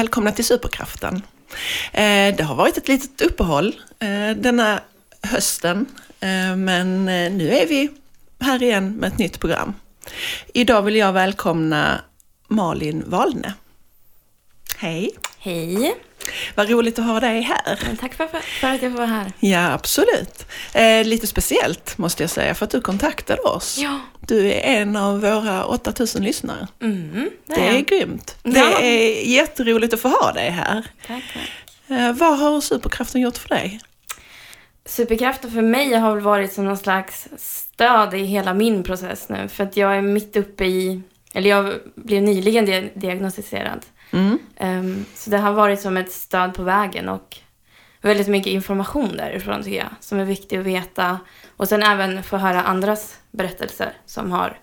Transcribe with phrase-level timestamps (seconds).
[0.00, 1.22] Välkomna till Superkraften.
[1.92, 4.80] Eh, det har varit ett litet uppehåll eh, denna
[5.22, 5.86] hösten,
[6.20, 7.04] eh, men
[7.38, 7.90] nu är vi
[8.40, 9.74] här igen med ett nytt program.
[10.54, 12.00] Idag vill jag välkomna
[12.48, 13.54] Malin Valne.
[14.76, 15.10] Hej!
[15.38, 15.94] Hej!
[16.54, 17.96] Vad roligt att ha dig här.
[18.00, 19.32] tack för, för, att jag får vara här.
[19.40, 20.46] Ja, absolut.
[20.72, 23.78] Eh, lite speciellt måste jag säga för att du kontaktade oss.
[23.78, 24.00] Ja.
[24.30, 26.68] Du är en av våra 8000 lyssnare.
[26.82, 28.36] Mm, det, det är, grymt.
[28.42, 28.50] Ja.
[28.50, 30.86] Det är jätteroligt att få ha dig här.
[31.06, 31.24] Tack.
[31.88, 33.80] Eh, vad har Superkraften gjort för dig?
[34.84, 39.48] Superkraften för mig har väl varit som någon slags stöd i hela min process nu.
[39.48, 43.86] För att jag är mitt uppe i, eller jag blev nyligen diagnostiserad.
[44.10, 44.38] Mm.
[44.60, 47.36] Um, så det har varit som ett stöd på vägen och
[48.00, 49.90] väldigt mycket information därifrån tycker jag.
[50.00, 51.18] Som är viktig att veta.
[51.60, 54.58] Och sen även få höra andras berättelser som har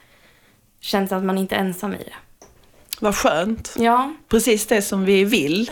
[0.79, 2.13] känt att man inte är ensam i det.
[2.99, 3.75] Vad skönt.
[3.79, 4.13] Ja.
[4.29, 5.71] Precis det som vi vill.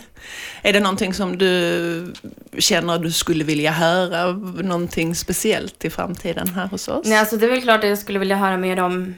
[0.61, 2.13] Är det någonting som du
[2.57, 4.31] känner att du skulle vilja höra?
[4.63, 7.07] Någonting speciellt i framtiden här hos oss?
[7.07, 9.15] Nej, alltså det är väl klart att jag skulle vilja höra mer om,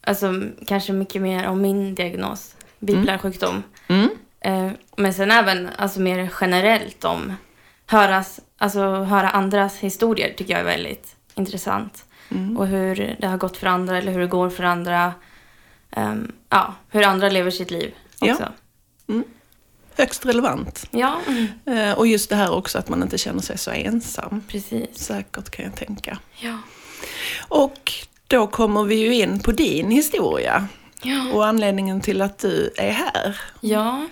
[0.00, 3.62] alltså kanske mycket mer om min diagnos, bipolär sjukdom.
[3.88, 4.10] Mm.
[4.40, 7.34] Eh, men sen även alltså mer generellt om
[7.86, 12.04] höras, alltså höra andras historier tycker jag är väldigt intressant.
[12.28, 12.56] Mm.
[12.56, 15.14] Och hur det har gått för andra eller hur det går för andra
[15.96, 18.52] um, ja, hur andra lever sitt liv också.
[19.06, 19.14] Ja.
[19.14, 19.24] Mm.
[19.96, 20.86] Högst relevant.
[20.90, 21.20] Ja.
[21.68, 24.42] Uh, och just det här också att man inte känner sig så ensam.
[24.48, 24.88] Precis.
[24.92, 26.18] Säkert kan jag tänka.
[26.40, 26.58] Ja.
[27.48, 27.92] Och
[28.26, 30.68] då kommer vi ju in på din historia.
[31.02, 31.32] Ja.
[31.32, 33.40] Och anledningen till att du är här.
[33.60, 34.06] Ja.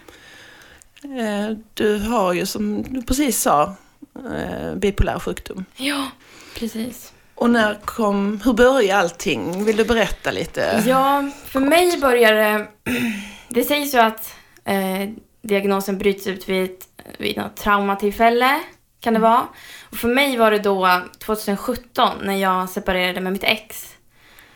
[1.05, 3.75] Uh, du har ju som du precis sa
[4.19, 5.65] uh, bipolär sjukdom.
[5.77, 6.11] Ja,
[6.59, 7.14] precis.
[7.35, 9.65] Och när kom, hur började allting?
[9.65, 10.83] Vill du berätta lite?
[10.87, 11.69] Ja, för kort?
[11.69, 12.67] mig började
[13.49, 14.35] det sägs ju att
[14.65, 15.11] eh,
[15.43, 16.71] diagnosen bryts ut vid,
[17.19, 18.61] vid något traumatillfälle,
[19.01, 19.31] kan det mm.
[19.31, 19.43] vara.
[19.91, 23.95] Och för mig var det då 2017 när jag separerade med mitt ex.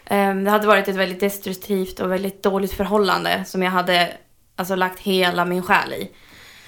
[0.05, 4.13] Eh, det hade varit ett väldigt destruktivt och väldigt dåligt förhållande som jag hade
[4.57, 6.11] alltså, lagt hela min själ i.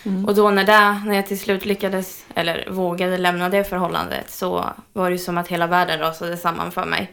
[0.03, 0.25] Mm.
[0.25, 4.71] Och då när, det, när jag till slut lyckades, eller vågade lämna det förhållandet så
[4.93, 7.13] var det som att hela världen rasade samman för mig.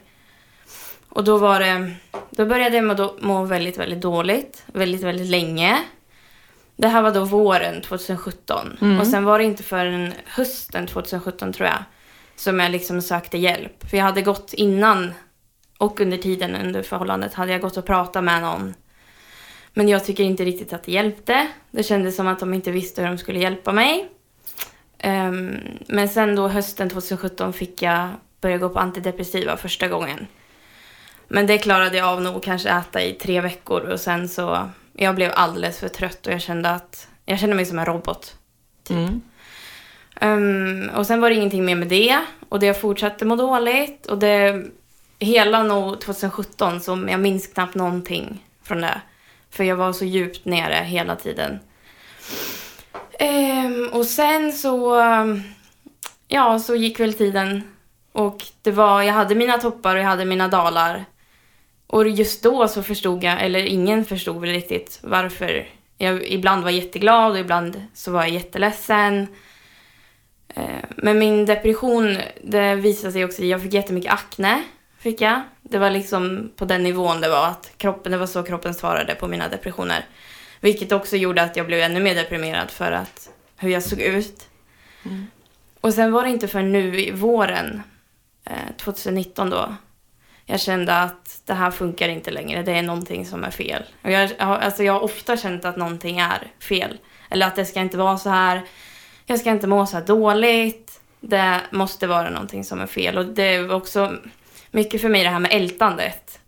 [1.08, 1.94] Och då var det,
[2.30, 5.78] då började jag må, må väldigt, väldigt dåligt, väldigt, väldigt länge.
[6.76, 8.78] Det här var då våren 2017.
[8.80, 9.00] Mm.
[9.00, 11.78] Och sen var det inte förrän hösten 2017 tror jag,
[12.36, 13.90] som jag liksom sökte hjälp.
[13.90, 15.12] För jag hade gått innan
[15.78, 18.74] och under tiden under förhållandet hade jag gått och pratat med någon
[19.78, 21.48] men jag tycker inte riktigt att det hjälpte.
[21.70, 24.08] Det kändes som att de inte visste hur de skulle hjälpa mig.
[25.04, 25.56] Um,
[25.86, 28.08] men sen då hösten 2017 fick jag
[28.40, 30.26] börja gå på antidepressiva första gången.
[31.28, 35.14] Men det klarade jag av nog kanske äta i tre veckor och sen så, jag
[35.14, 38.36] blev alldeles för trött och jag kände att, jag kände mig som en robot.
[38.84, 38.96] Typ.
[38.96, 39.20] Mm.
[40.20, 42.18] Um, och sen var det ingenting mer med det
[42.48, 44.64] och det fortsatte må dåligt och det,
[45.18, 49.00] hela nog 2017 så jag minns knappt någonting från det.
[49.50, 51.58] För jag var så djupt nere hela tiden.
[53.18, 55.02] Ehm, och sen så,
[56.28, 57.62] ja, så gick väl tiden.
[58.12, 61.04] Och det var, jag hade mina toppar och jag hade mina dalar.
[61.86, 66.70] Och just då så förstod jag, eller ingen förstod väl riktigt varför jag ibland var
[66.70, 69.26] jätteglad och ibland så var jag jätteledsen.
[70.54, 74.62] Ehm, men min depression, det visade sig också, jag fick jättemycket akne.
[74.98, 75.42] Fick jag.
[75.68, 77.46] Det var liksom på den nivån det var.
[77.46, 80.04] att kroppen, Det var så kroppen svarade på mina depressioner.
[80.60, 84.48] Vilket också gjorde att jag blev ännu mer deprimerad för att hur jag såg ut.
[85.04, 85.26] Mm.
[85.80, 87.82] Och sen var det inte för nu i våren,
[88.44, 89.74] eh, 2019 då,
[90.50, 92.62] jag kände att det här funkar inte längre.
[92.62, 93.82] Det är någonting som är fel.
[94.02, 96.98] Och jag, alltså jag har ofta känt att någonting är fel.
[97.30, 98.62] Eller att det ska inte vara så här.
[99.26, 101.00] Jag ska inte må så här dåligt.
[101.20, 103.18] Det måste vara någonting som är fel.
[103.18, 104.16] Och det var också
[104.70, 106.40] mycket för mig det här med ältandet.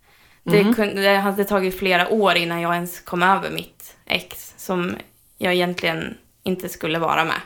[0.47, 0.69] Mm.
[0.69, 4.97] Det, kunde, det hade tagit flera år innan jag ens kom över mitt ex som
[5.39, 7.41] jag egentligen inte skulle vara med.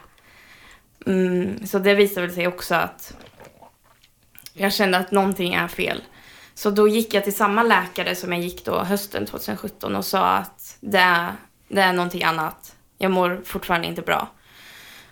[1.06, 3.16] Mm, så det visade sig också att
[4.52, 6.02] jag kände att någonting är fel.
[6.54, 10.26] Så då gick jag till samma läkare som jag gick då hösten 2017 och sa
[10.26, 11.32] att det är,
[11.68, 12.76] det är någonting annat.
[12.98, 14.28] Jag mår fortfarande inte bra.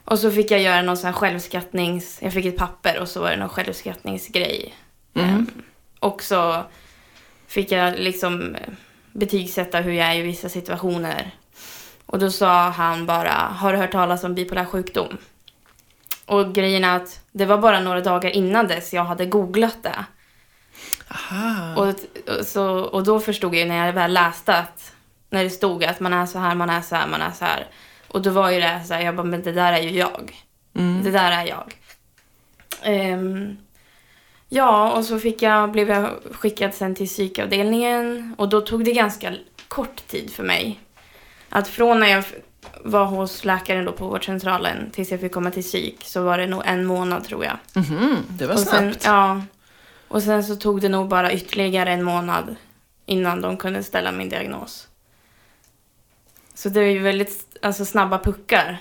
[0.05, 2.19] Och så fick jag göra någon sån här självskattnings...
[2.23, 4.75] Jag fick ett papper och så var det någon självskattningsgrej.
[5.15, 5.35] Mm.
[5.35, 5.47] Um,
[5.99, 6.65] och så
[7.47, 8.57] fick jag liksom
[9.13, 11.31] betygsätta hur jag är i vissa situationer.
[12.07, 15.19] Och då sa han bara, har du hört talas om bipolär sjukdom?
[16.27, 20.05] Och grejen är att det var bara några dagar innan dess jag hade googlat det.
[21.09, 21.77] Aha.
[21.77, 21.95] Och,
[22.45, 24.93] så, och då förstod jag när jag väl läste att
[25.31, 27.45] när det stod att man är så här, man är så här, man är så
[27.45, 27.67] här.
[28.09, 30.45] Och då var ju det så här, jag bara, men det där är ju jag.
[30.75, 31.03] Mm.
[31.03, 31.75] Det där är jag.
[32.83, 33.57] Ehm,
[34.55, 38.93] ja, och så fick jag, blev jag skickad sen till psykavdelningen och då tog det
[38.93, 39.35] ganska
[39.69, 40.81] kort tid för mig.
[41.49, 42.25] Att från när jag
[42.85, 46.47] var hos läkaren då på vårdcentralen tills jag fick komma till psyk så var det
[46.47, 47.57] nog en månad tror jag.
[47.75, 49.05] Mhm, det var Och sen, snabbt.
[49.05, 49.43] ja,
[50.09, 52.57] och sen så tog det nog bara ytterligare en månad
[53.07, 54.89] innan de kunde ställa min diagnos.
[56.55, 58.79] Så det är ju väldigt alltså, snabba puckar.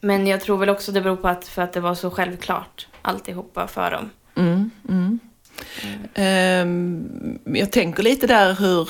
[0.00, 2.86] Men jag tror väl också det beror på att, för att det var så självklart
[3.02, 4.10] alltihopa för dem.
[4.36, 5.18] Mm, mm.
[6.14, 8.88] Ehm, jag tänker lite där hur,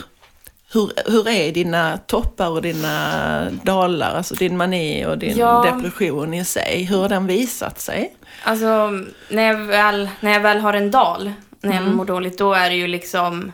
[0.73, 5.63] hur, hur är dina toppar och dina dalar, alltså din mani och din Ja.
[5.75, 8.15] depression i sig, hur har den visat sig?
[8.45, 8.91] Alltså,
[9.31, 11.97] när jag väl, när jag väl har en dal, när jag Mm.
[11.97, 13.53] mår dåligt, då är det ju liksom...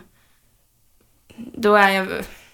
[1.35, 2.07] Då är jag...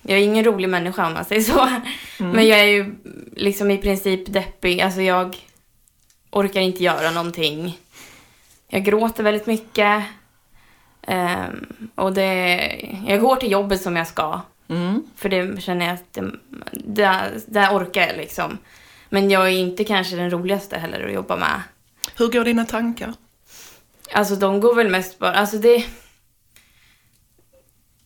[0.10, 1.70] Jag är ingen rolig människa om man säger så.
[2.18, 2.96] Men jag är ju
[3.36, 4.82] liksom i princip deppig.
[4.82, 5.38] Alltså jag
[6.32, 7.78] orkar inte göra någonting.
[8.68, 10.04] Jag gråter väldigt mycket.
[11.02, 12.56] Ehm, och det...
[13.08, 14.42] Jag går till jobbet som jag ska.
[14.68, 15.04] Mm.
[15.16, 16.32] För det känner jag att det,
[16.72, 18.58] där, där orkar jag liksom.
[19.10, 21.62] Men jag är inte kanske den roligaste heller att jobba med.
[22.18, 23.14] Hur går dina tankar?
[24.14, 25.86] Alltså de går väl mest bara, alltså det...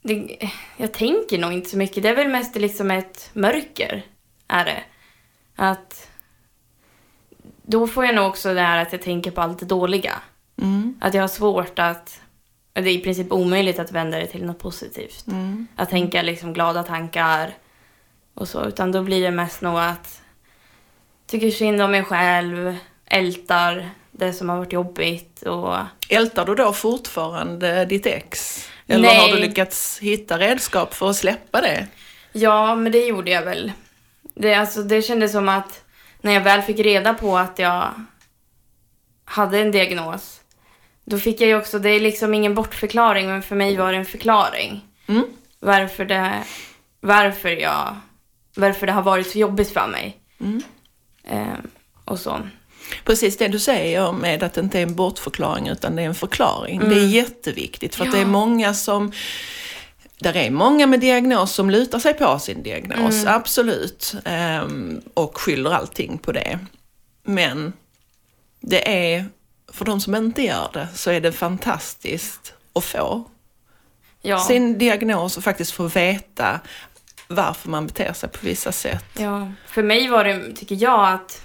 [0.01, 2.03] det jag tänker nog inte så mycket.
[2.03, 4.05] Det är väl mest liksom ett mörker,
[4.47, 4.83] är det.
[5.55, 6.07] Att...
[7.63, 10.13] Då får jag nog också det här att jag tänker på allt det dåliga.
[10.61, 10.99] Mm.
[11.01, 12.21] Att jag har svårt att...
[12.73, 15.27] Det är i princip omöjligt att vända det till något positivt.
[15.27, 15.67] Mm.
[15.75, 17.53] Att tänka liksom glada tankar
[18.33, 18.65] och så.
[18.65, 20.21] Utan då blir det mest nog att...
[21.27, 22.75] Tycker synd om mig själv,
[23.05, 25.77] ältar det som har varit jobbigt och...
[26.09, 28.65] Ältar du då fortfarande ditt ex?
[28.87, 29.19] Eller Nej.
[29.19, 31.87] har du lyckats hitta redskap för att släppa det?
[32.31, 33.71] Ja, men det gjorde jag väl.
[34.35, 35.83] Det, alltså, det kändes som att
[36.21, 37.93] när jag väl fick reda på att jag
[39.25, 40.40] hade en diagnos,
[41.11, 43.97] då fick jag ju också, det är liksom ingen bortförklaring, men för mig var det
[43.97, 44.81] en förklaring.
[45.07, 45.25] Mm.
[45.59, 46.43] Varför det,
[46.99, 47.95] varför jag,
[48.55, 50.17] varför det har varit så jobbigt för mig.
[50.39, 50.61] Mm.
[51.23, 51.57] Eh,
[52.05, 52.39] och så.
[53.05, 56.15] Precis det du säger med att det inte är en bortförklaring utan det är en
[56.15, 56.75] förklaring.
[56.77, 56.89] Mm.
[56.89, 58.15] Det är jätteviktigt för att Ja.
[58.15, 59.11] det är många som
[60.19, 63.35] där är många med diagnos som lutar sig på sin diagnos, Mm.
[63.35, 64.13] absolut.
[64.25, 66.59] Ehm, och skyller allting på det.
[67.23, 67.73] Men
[68.61, 69.25] det är,
[69.73, 73.25] för de som inte gör det, så är det fantastiskt att få
[74.21, 74.39] Ja.
[74.39, 76.59] sin diagnos och faktiskt få veta
[77.27, 79.05] varför man beter sig på vissa sätt.
[79.17, 81.41] Ja, för mig var det, tycker jag, att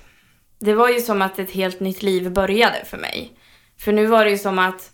[0.58, 3.32] det var ju som att ett helt nytt liv började för mig.
[3.78, 4.90] För nu var det ju som att,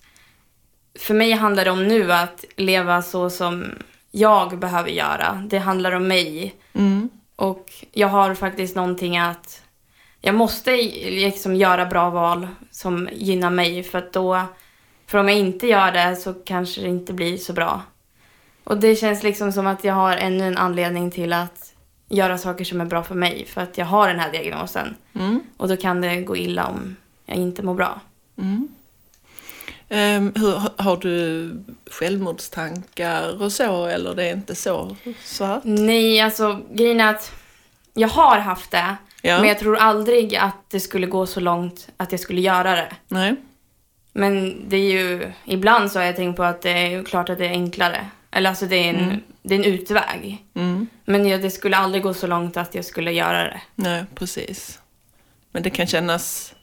[0.98, 3.64] för mig handlar det om nu att leva så som
[4.10, 5.44] jag behöver göra.
[5.48, 6.54] Det handlar om mig.
[6.74, 7.10] Mm.
[7.36, 9.61] Och jag har faktiskt någonting att,
[10.22, 10.76] jag måste
[11.10, 14.42] liksom göra bra val som gynnar mig för att då,
[15.06, 17.82] för om jag inte gör det så kanske det inte blir så bra.
[18.64, 21.74] Och det känns liksom som att jag har ännu en anledning till att
[22.08, 24.96] göra saker som är bra för mig för att jag har den här diagnosen.
[25.14, 25.40] Mm.
[25.56, 26.96] Och då kan det gå illa om
[27.26, 28.00] jag inte mår bra.
[28.38, 28.68] Mm.
[29.88, 31.50] Ehm, hur, har du
[31.90, 35.60] självmordstankar och så eller det är inte så svart?
[35.64, 37.32] Nej, alltså grejen är att
[37.94, 38.96] jag har haft det.
[39.22, 39.38] Ja.
[39.38, 42.92] Men jag tror aldrig att det skulle gå så långt att jag skulle göra det.
[43.08, 43.36] Nej.
[44.12, 47.28] Men det är ju, ibland så har jag tänkt på att det är ju klart
[47.30, 48.06] att det är enklare.
[48.30, 49.20] Eller alltså det är en, Mm.
[49.42, 50.44] det är en utväg.
[50.54, 50.86] Mm.
[51.04, 53.60] Men jag, det skulle aldrig gå så långt att jag skulle göra det.
[53.74, 54.78] Nej, precis.
[55.50, 56.54] Men det kan kännas,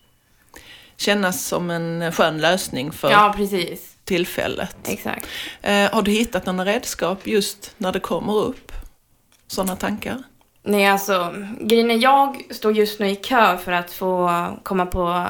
[0.97, 3.95] kännas som en skön lösning för Ja, precis.
[4.03, 4.75] tillfället.
[4.87, 5.27] Exakt.
[5.61, 8.71] Eh, har du hittat några redskap just när det kommer upp
[9.47, 10.23] sådana tankar?
[10.63, 14.31] Nej, alltså grejen är jag står just nu i kö för att få
[14.63, 15.25] komma på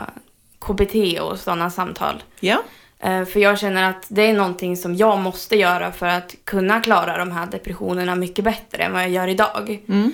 [0.60, 2.24] KBT och sådana samtal.
[2.40, 2.58] Ja.
[3.00, 6.82] Eh, För jag känner att det är någonting som jag måste göra för att kunna
[6.82, 9.80] klara de här depressionerna mycket bättre än vad jag gör idag.
[9.88, 10.12] Mm.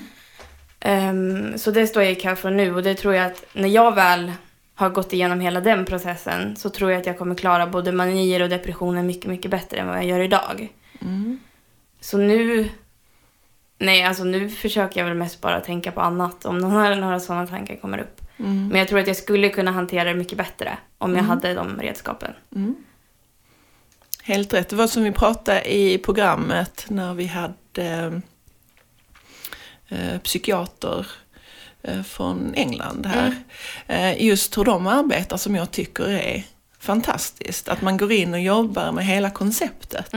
[0.80, 3.70] Ehm, så det står jag i kö för nu och det tror jag att när
[3.70, 4.32] jag väl
[4.76, 8.42] har gått igenom hela den processen så tror jag att jag kommer klara både manier
[8.42, 10.70] och depressioner mycket, mycket bättre än vad jag gör idag.
[11.02, 11.40] Mm.
[12.02, 12.70] Så nu...
[13.78, 17.48] Nej, alltså nu försöker jag väl mest bara tänka på annat om några, några sådana
[17.48, 18.22] tankar kommer upp.
[18.40, 18.68] Mm.
[18.68, 21.30] Men jag tror att jag skulle kunna hantera det mycket bättre om jag Mm.
[21.30, 22.32] hade de redskapen.
[22.56, 22.76] Mm.
[24.24, 24.70] Helt rätt.
[24.70, 28.22] Det var som vi pratade i programmet när vi hade
[29.88, 31.08] eh, psykiater
[31.82, 33.36] eh, från England här.
[33.88, 36.44] Eh, just hur de arbetar som jag tycker är
[36.80, 37.68] fantastiskt.
[37.70, 40.12] Att man går in och jobbar med hela konceptet.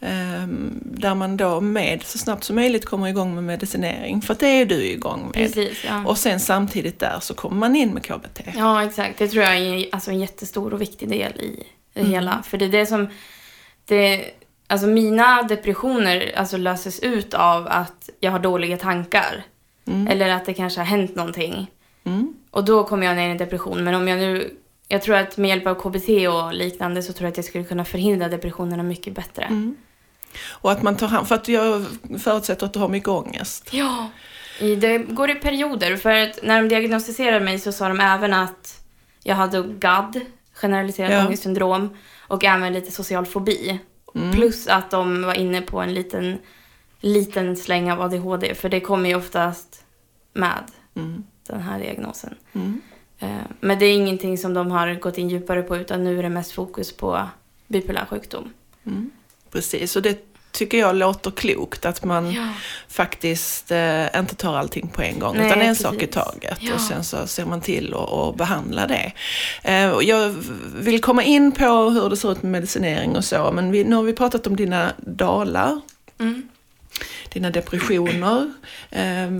[0.00, 4.22] Ehm, där man då med så snabbt som möjligt kommer igång med medicinering.
[4.22, 5.32] För det är du igång med.
[5.34, 6.04] Precis, ja.
[6.06, 8.40] Och sen samtidigt där så kommer man in med KBT.
[8.56, 9.18] Ja, exakt.
[9.18, 11.62] Det tror jag är alltså, en jättestor och viktig del i
[11.94, 12.12] det Mm.
[12.12, 12.42] hela.
[12.42, 13.08] För det är det som...
[13.84, 14.30] Det,
[14.66, 19.42] alltså mina depressioner alltså, löses ut av att jag har dåliga tankar.
[19.86, 20.06] Mm.
[20.06, 21.70] Eller att det kanske har hänt någonting.
[22.04, 22.34] Mm.
[22.50, 23.84] Och då kommer jag ner i en depression.
[23.84, 24.56] Men om jag nu...
[24.88, 27.64] Jag tror att med hjälp av KBT och liknande så tror jag att jag skulle
[27.64, 29.44] kunna förhindra depressionerna mycket bättre.
[29.44, 29.76] Mm.
[30.48, 31.84] Och att man tar hand, för att jag
[32.18, 33.68] förutsätter att du har mycket ångest.
[33.72, 34.10] Ja.
[34.60, 35.96] Det går i perioder.
[35.96, 38.84] För att när de diagnostiserade mig så sa de även att
[39.22, 40.20] jag hade GAD,
[40.54, 41.26] generaliserat Ja.
[41.26, 41.96] ångestsyndrom,
[42.28, 43.78] och även lite social fobi.
[44.14, 44.32] Mm.
[44.32, 46.38] Plus att de var inne på en liten,
[47.00, 49.84] liten släng av ADHD, för det kommer ju oftast
[50.32, 50.64] med
[50.96, 51.24] Mm.
[51.46, 52.34] den här diagnosen.
[52.52, 52.80] Mm.
[53.18, 53.28] Eh,
[53.60, 56.28] Men det är ingenting som de har gått in djupare på, utan nu är det
[56.28, 57.28] mest fokus på
[57.66, 58.52] bipolär sjukdom.
[58.86, 59.10] Mm.
[59.50, 60.18] Precis, och det
[60.52, 62.48] tycker jag låter klokt att man Ja.
[62.88, 65.82] faktiskt eh, inte tar allting på en gång Nej, utan en precis.
[65.82, 66.74] sak i taget Ja.
[66.74, 69.12] och sen så ser man till att behandla det.
[69.64, 70.34] Eh, jag
[70.76, 73.96] vill komma in på hur det ser ut med medicinering och så men vi, nu
[73.96, 75.80] har vi pratat om dina dalar,
[76.18, 76.48] Mm.
[77.32, 78.52] Dina depressioner.
[78.90, 79.30] Eh,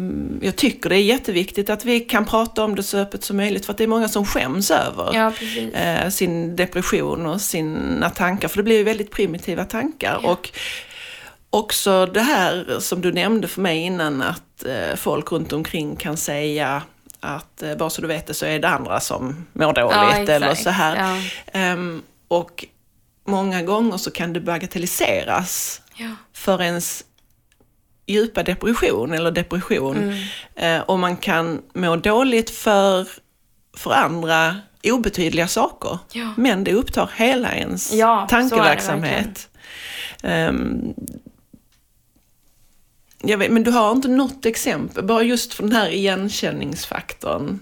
[0.40, 3.66] jag tycker det är jätteviktigt att vi kan prata om det så öppet som möjligt
[3.66, 5.32] för att det är många som skäms över Ja,
[5.80, 10.20] eh, sin depression och sina tankar, för det blir ju väldigt primitiva tankar.
[10.22, 10.30] Ja.
[10.30, 10.50] Och
[11.50, 16.16] också det här som du nämnde för mig innan, att eh, folk runt omkring kan
[16.16, 16.82] säga
[17.20, 20.46] att eh, bara så du vet det så är det andra som mår dåligt eller
[20.46, 20.62] exakt.
[20.62, 20.96] så här.
[20.96, 21.22] Ja.
[21.60, 22.64] Ehm, och
[23.26, 26.10] många gånger så kan det bagatelliseras Ja.
[26.32, 27.04] för ens
[28.06, 29.96] djupa depression eller depression.
[29.96, 30.16] Mm.
[30.54, 33.08] Eh, och man kan må dåligt för,
[33.76, 35.98] för andra obetydliga saker.
[36.12, 36.34] Ja.
[36.36, 39.48] Men det upptar hela ens Ja, tankeverksamhet.
[40.22, 40.94] Ehm,
[43.22, 47.58] jag vet, men du har inte något exempel, bara just för den här igenkänningsfaktorn.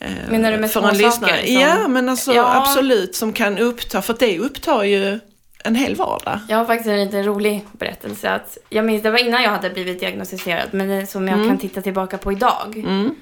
[0.00, 1.46] Eh, Menar du med för små saker lyssnare?
[1.46, 2.62] som- Ja, men alltså Ja.
[2.62, 5.20] absolut som kan uppta, för det upptar ju
[5.64, 6.38] en hel vardag.
[6.48, 8.30] Jag har faktiskt en liten rolig berättelse.
[8.30, 11.48] Att jag minns, det var innan jag hade blivit diagnostiserad, men som jag Mm.
[11.48, 12.76] kan titta tillbaka på idag.
[12.76, 13.14] Mm.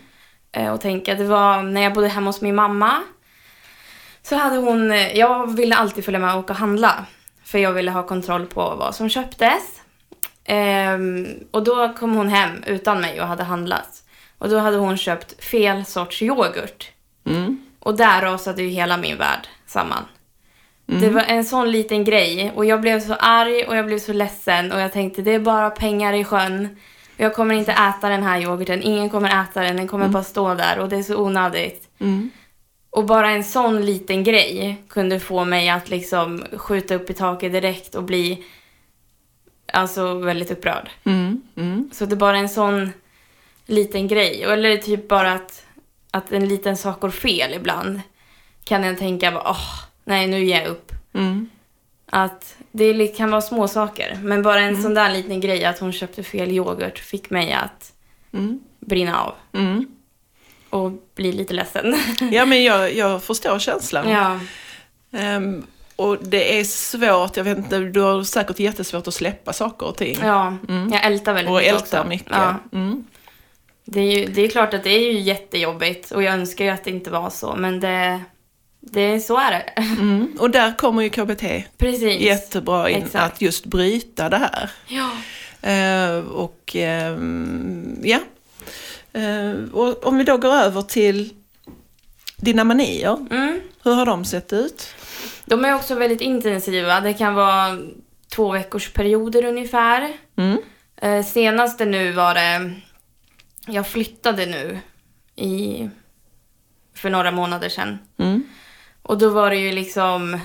[0.53, 3.03] Eh, Och tänka, det var när jag bodde hemma hos min mamma.
[4.23, 7.07] Så hade hon, jag ville alltid följa med och åka och handla.
[7.45, 9.81] För jag ville ha kontroll på vad som köptes.
[10.45, 13.89] Ehm, och då kom hon hem utan mig och hade handlat.
[14.39, 16.91] Och då hade hon köpt fel sorts yoghurt.
[17.27, 17.63] Mm.
[17.81, 20.05] Och där rasade ju hela min värld samman.
[20.89, 21.01] Mm.
[21.01, 24.13] Det var en sån liten grej och jag blev så arg och jag blev så
[24.13, 26.77] ledsen och jag tänkte det är bara pengar i sjön.
[27.17, 30.55] Jag kommer inte äta den här yoghurten, ingen kommer äta den, den kommer bara stå
[30.55, 31.89] där och det är så onödigt.
[31.99, 32.31] Mm.
[32.91, 37.53] Och bara en sån liten grej kunde få mig att liksom skjuta upp i taket
[37.53, 38.45] direkt och bli
[39.73, 40.91] alltså väldigt upprörd.
[41.05, 41.43] Mm.
[41.57, 41.91] Mm.
[41.93, 42.91] Så det är bara en sån
[43.67, 44.43] liten grej.
[44.43, 45.65] Eller typ bara att,
[46.11, 48.01] att en liten sak går fel ibland.
[48.65, 50.93] Kan jag tänka bara, åh, nej nu ger jag upp.
[51.15, 51.51] Mm.
[52.11, 54.19] Att det kan vara små saker.
[54.23, 57.93] Men bara en sån där liten grej att hon köpte fel yoghurt fick mig att
[58.33, 58.61] Mm.
[58.81, 59.35] brinna av.
[59.53, 59.87] Mm.
[60.71, 61.97] Och bli lite ledsen.
[62.33, 64.09] Ja, men jag, jag förstår känslan.
[64.11, 64.41] ja.
[65.19, 69.87] Ehm, och det är svårt, jag vet inte, du har säkert jättesvårt att släppa saker
[69.87, 70.19] och ting.
[70.23, 70.57] ja,
[70.93, 72.09] jag ältar väldigt och mycket ältar också.
[72.09, 72.31] mycket.
[72.31, 72.55] Ja.
[72.73, 73.05] Mm.
[73.85, 76.71] Det, är ju, det är klart att det är ju jättejobbigt och jag önskar ju
[76.71, 77.55] att det inte var så.
[77.57, 78.21] Men det,
[78.93, 79.83] det så är det.
[80.01, 80.37] Mm.
[80.41, 82.21] Och där kommer ju KBT Precis.
[82.21, 83.35] jättebra in, Exakt.
[83.35, 84.71] att just bryta det här.
[84.89, 85.11] Ja.
[85.71, 88.19] Eh, och ehm, ja,
[89.13, 91.35] Eh, och om vi då går över till
[92.37, 93.61] dina manier, Mm.
[93.85, 94.95] hur har de sett ut?
[95.45, 97.01] De är också väldigt intensiva.
[97.01, 97.79] Det kan vara
[98.35, 100.13] två veckors perioder ungefär.
[100.37, 100.59] Mm.
[100.97, 102.73] Eh, senaste nu var det...
[103.67, 104.79] Jag flyttade nu
[105.37, 105.89] i,
[106.95, 107.99] för några månader sedan.
[108.19, 108.43] Mm.
[109.09, 110.41] Och då var det ju liksom...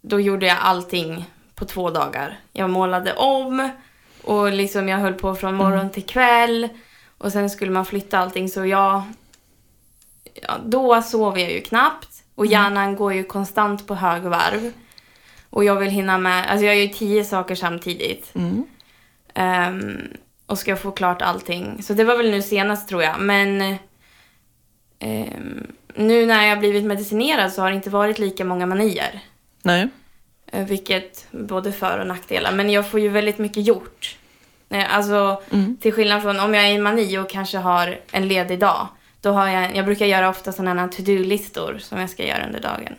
[0.00, 1.24] Då gjorde jag allting
[1.54, 2.38] på två dagar.
[2.52, 3.70] Jag målade om
[4.22, 6.68] och liksom jag höll på från morgon till kväll.
[7.18, 9.02] Och sen skulle man flytta allting så jag...
[10.34, 12.24] Ja, då sover jag ju knappt.
[12.34, 14.72] Och hjärnan går ju konstant på högvarv.
[15.50, 16.50] Och jag vill hinna med...
[16.50, 18.34] Alltså jag gör ju tio saker samtidigt.
[18.34, 18.64] Mm.
[19.34, 19.98] Ehm,
[20.46, 21.82] och ska få klart allting.
[21.82, 23.20] Så det var väl nu senast tror jag.
[23.20, 23.78] Men
[24.98, 29.20] ehm, nu när jag blivit medicinerad så har det inte varit lika många manier.
[29.62, 29.88] Nej.
[30.52, 32.52] Eh, Vilket både för och nackdelar.
[32.52, 34.16] Men jag får ju väldigt mycket gjort.
[34.70, 35.76] Eh, Alltså Mm.
[35.80, 38.88] till skillnad från om jag är i mani och kanske har en ledig dag.
[39.20, 42.94] Då har jag, jag brukar göra ofta sådana to-do-listor som jag ska göra under dagen.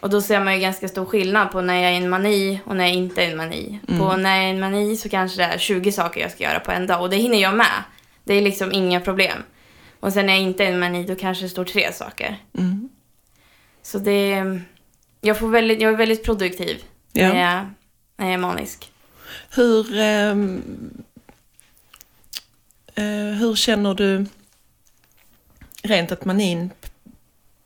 [0.00, 2.60] Och då ser man ju ganska stor skillnad på när jag är i en mani
[2.64, 3.78] och när jag inte är i en mani.
[3.98, 6.44] På när jag är i en mani så kanske det är 20 saker jag ska
[6.44, 7.82] göra på en dag och det hinner jag med.
[8.24, 9.42] Det är liksom inga problem.
[10.00, 12.36] Och sen när jag inte är en mani då kanske det står tre saker.
[12.58, 12.88] Mm.
[13.82, 14.44] Så det...
[15.20, 17.28] Jag, får väldigt, jag är väldigt produktiv Ja.
[17.28, 17.66] när, jag,
[18.16, 18.92] när jag är manisk.
[19.54, 20.62] Hur, ehm,
[22.94, 23.04] eh,
[23.38, 24.26] hur känner du
[25.82, 26.70] rent att manin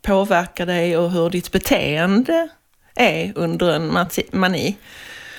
[0.03, 2.49] påverkar dig och hur ditt beteende
[2.95, 4.77] är under en mani?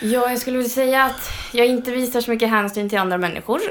[0.01, 3.61] Ja, jag skulle vilja säga att jag inte visar så mycket hänsyn till andra människor.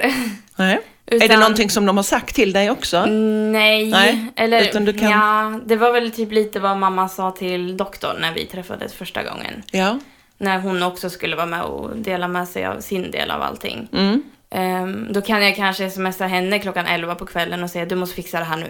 [0.56, 0.80] Nej.
[1.06, 3.04] Är det Utan- någonting som de har sagt till dig också?
[3.06, 7.30] Nej, Nej, eller utan du kan- ja, det var väl typ lite vad mamma sa
[7.30, 9.62] till doktorn när vi träffades första gången.
[9.70, 9.98] Ja.
[10.38, 13.88] När hon också skulle vara med och dela med sig av sin del av allting.
[13.92, 14.22] Mm.
[14.50, 18.16] Ehm, då kan jag kanske smsa henne klockan 11 på kvällen och säga du måste
[18.16, 18.68] fixa det här nu.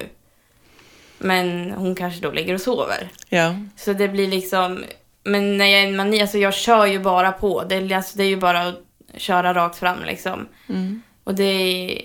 [1.19, 3.09] Men hon kanske då ligger och sover.
[3.29, 3.55] Ja.
[3.77, 4.85] Så det blir liksom,
[5.25, 7.65] men när jag är en mani, alltså jag kör ju bara på.
[7.69, 8.81] Det, alltså, det är ju bara att
[9.17, 10.49] köra rakt fram liksom.
[10.69, 11.03] Mm.
[11.25, 12.03] Och det är,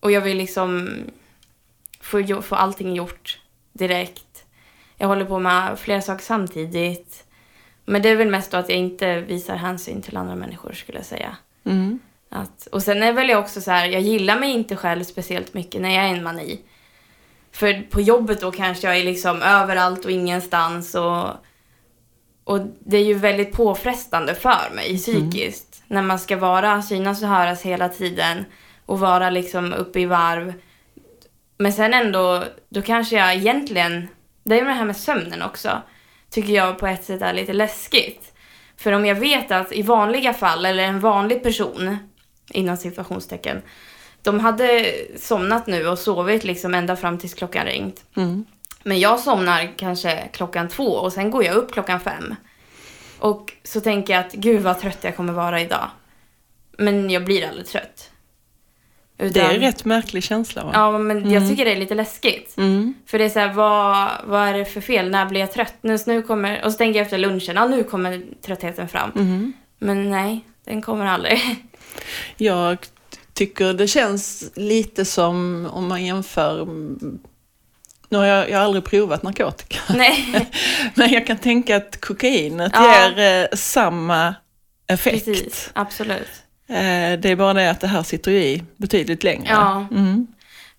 [0.00, 0.90] och jag vill liksom
[2.00, 3.40] få, få allting gjort
[3.72, 4.44] direkt.
[4.96, 7.24] Jag håller på med flera saker samtidigt.
[7.84, 10.98] Men det är väl mest då att jag inte visar hänsyn till andra människor skulle
[10.98, 11.36] jag säga.
[11.64, 11.98] Mm.
[12.28, 15.54] Att, och sen är väl jag också så här, jag gillar mig inte själv speciellt
[15.54, 16.60] mycket när jag är en mani.
[17.52, 21.28] För på jobbet då kanske jag är liksom överallt och ingenstans och,
[22.44, 25.82] och det är ju väldigt påfrestande för mig psykiskt.
[25.86, 28.44] När man ska vara, synas och höras hela tiden
[28.88, 30.54] och vara liksom uppe i varv.
[31.58, 34.08] Men sen ändå, då kanske jag egentligen,
[34.44, 35.82] det är det här med sömnen också,
[36.30, 38.32] tycker jag på ett sätt är lite läskigt.
[38.76, 41.96] För om jag vet att i vanliga fall, eller en vanlig person,
[42.50, 43.62] inom situationstecken,
[44.22, 48.04] de hade somnat nu och sovit liksom ända fram tills klockan ringt.
[48.16, 48.44] Mm.
[48.82, 52.34] Men jag somnar kanske klockan två och sen går jag upp klockan fem.
[53.18, 55.90] Och så tänker jag att gud vad trött jag kommer vara idag.
[56.78, 58.10] Men jag blir aldrig trött.
[59.18, 60.70] Det Utan- är en rätt märklig känsla va?
[60.74, 62.56] Ja, men jag tycker det är lite läskigt.
[62.56, 62.94] Mm.
[63.06, 65.10] För det är så här, vad, vad är det för fel?
[65.10, 65.74] När blir jag trött?
[65.80, 69.10] Nu, nu kommer, och så tänker jag efter lunchen, ja nu kommer tröttheten fram.
[69.16, 69.52] Mm.
[69.78, 71.40] Men nej, den kommer aldrig.
[72.36, 72.78] Jag
[73.32, 76.66] tycker det känns lite som om man jämför
[78.10, 80.48] nu har jag, jag har aldrig provat narkotika, nej,
[80.94, 83.10] men jag kan tänka att kokainet Ja.
[83.10, 84.34] ger eh, samma
[84.86, 85.24] effekt.
[85.24, 85.70] precis.
[85.72, 86.28] Absolut.
[86.68, 89.48] Eh, det är bara det att det här sitter ju i betydligt längre.
[89.50, 89.86] Ja.
[89.90, 90.26] Mm.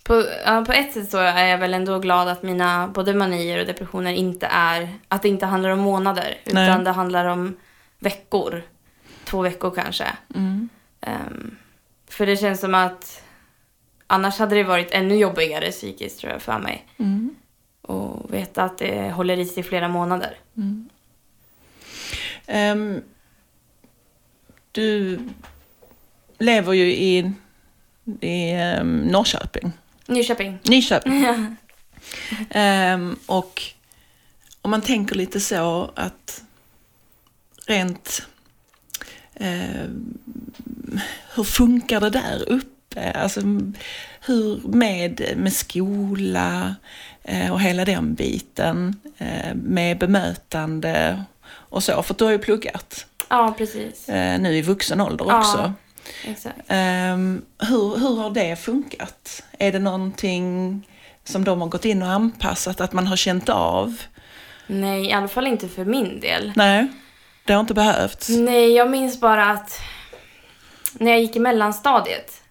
[0.04, 3.60] På, ja, på ett sätt så är jag väl ändå glad att mina både manier
[3.60, 6.38] och depressioner inte är, att det inte handlar om månader.
[6.46, 6.70] Nej.
[6.70, 7.56] Utan det handlar om
[8.00, 8.64] veckor.
[9.24, 10.06] Två veckor kanske.
[10.36, 10.70] Mm.
[11.02, 11.56] Ehm,
[12.10, 13.24] för det känns som att
[14.08, 16.86] annars hade det varit ännu jobbigare psykiskt tror jag för mig.
[16.98, 17.36] Mm.
[17.82, 20.38] Och veta att det håller i sig flera månader.
[22.48, 23.02] Ehm,
[24.72, 25.20] du
[26.40, 27.32] lever ju i,
[28.22, 29.72] i um, Norrköping.
[30.06, 30.60] Nyköping.
[30.64, 31.26] Nyköping.
[32.50, 33.62] Ehm, och
[34.62, 36.44] om man tänker lite så att
[37.68, 38.28] rent
[39.36, 40.20] ehm,
[41.36, 43.12] hur funkar det där uppe?
[43.12, 43.42] Alltså
[44.26, 46.76] hur med, med skola
[47.24, 52.04] eh, och hela den biten eh, med bemötande och så.
[52.04, 54.10] För du har ju pluggat Ja, precis.
[54.10, 55.74] eh, nu i vuxen ålder Ja.
[56.26, 56.58] Exakt.
[56.68, 59.44] Ehm, hur, hur har det funkat?
[59.60, 60.88] Är det någonting
[61.24, 64.02] som de har gått in och anpassat, att man har känt av?
[64.68, 66.54] Nej, i alla fall inte för min del.
[66.56, 66.88] Nej,
[67.46, 68.30] det har inte behövts.
[68.30, 69.80] Nej, jag minns bara att
[70.94, 72.42] när jag gick i mellanstadiet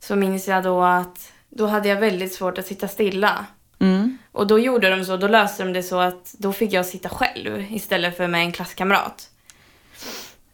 [0.00, 3.46] så minns jag då att då hade jag väldigt svårt att sitta stilla.
[3.80, 4.18] Mm.
[4.32, 7.08] Och då gjorde de så, då löste de det så att då fick jag sitta
[7.08, 9.29] själv istället för med en klasskamrat.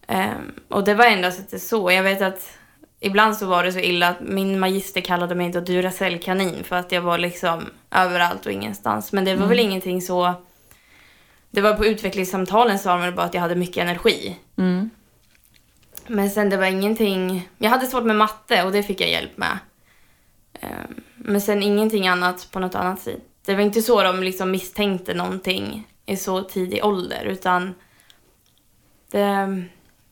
[0.06, 1.90] Ehm, och det var endast att det så.
[1.90, 2.58] Jag vet att
[3.00, 6.92] ibland så var det så illa att min magister kallade mig då Duracell-kanin för att
[6.92, 9.12] jag var liksom överallt och ingenstans.
[9.12, 10.34] Men det var väl ingenting så...
[11.50, 14.36] Det var på utvecklingssamtalen sa de bara att jag hade mycket energi.
[14.58, 14.90] Mm.
[16.06, 17.48] Men sen det var ingenting...
[17.58, 19.58] Jag hade svårt med matte och det fick jag hjälp med.
[20.60, 23.22] Ehm, Men sen ingenting annat på något annat sätt.
[23.44, 27.74] Det var inte så de liksom misstänkte någonting i så tidig ålder utan
[29.10, 29.64] det,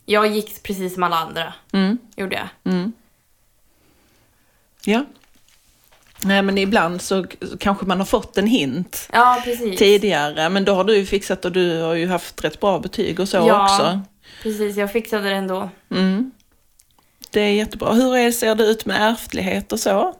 [0.06, 1.98] jag gick precis som alla andra, Mm.
[2.16, 2.72] gjorde jag.
[2.72, 2.92] Mm.
[4.84, 5.04] Ja.
[6.20, 7.26] Nej, men ibland så
[7.60, 9.42] kanske man har fått en hint Ja,
[9.78, 13.20] tidigare, men då har du ju fixat och du har ju haft rätt bra betyg
[13.20, 13.64] och så Ja.
[13.64, 14.00] också.
[14.42, 15.70] Precis, jag fixade det ändå.
[15.90, 16.30] Mm.
[17.30, 17.92] Det är jättebra.
[17.92, 20.14] Hur ser det ut med ärftlighet och så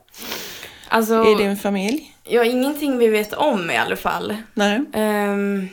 [0.87, 2.15] Alltså, i din familj?
[2.23, 4.35] ja, ingenting vi vet om i alla fall.
[4.53, 4.81] Nej.
[4.93, 5.69] Ehm,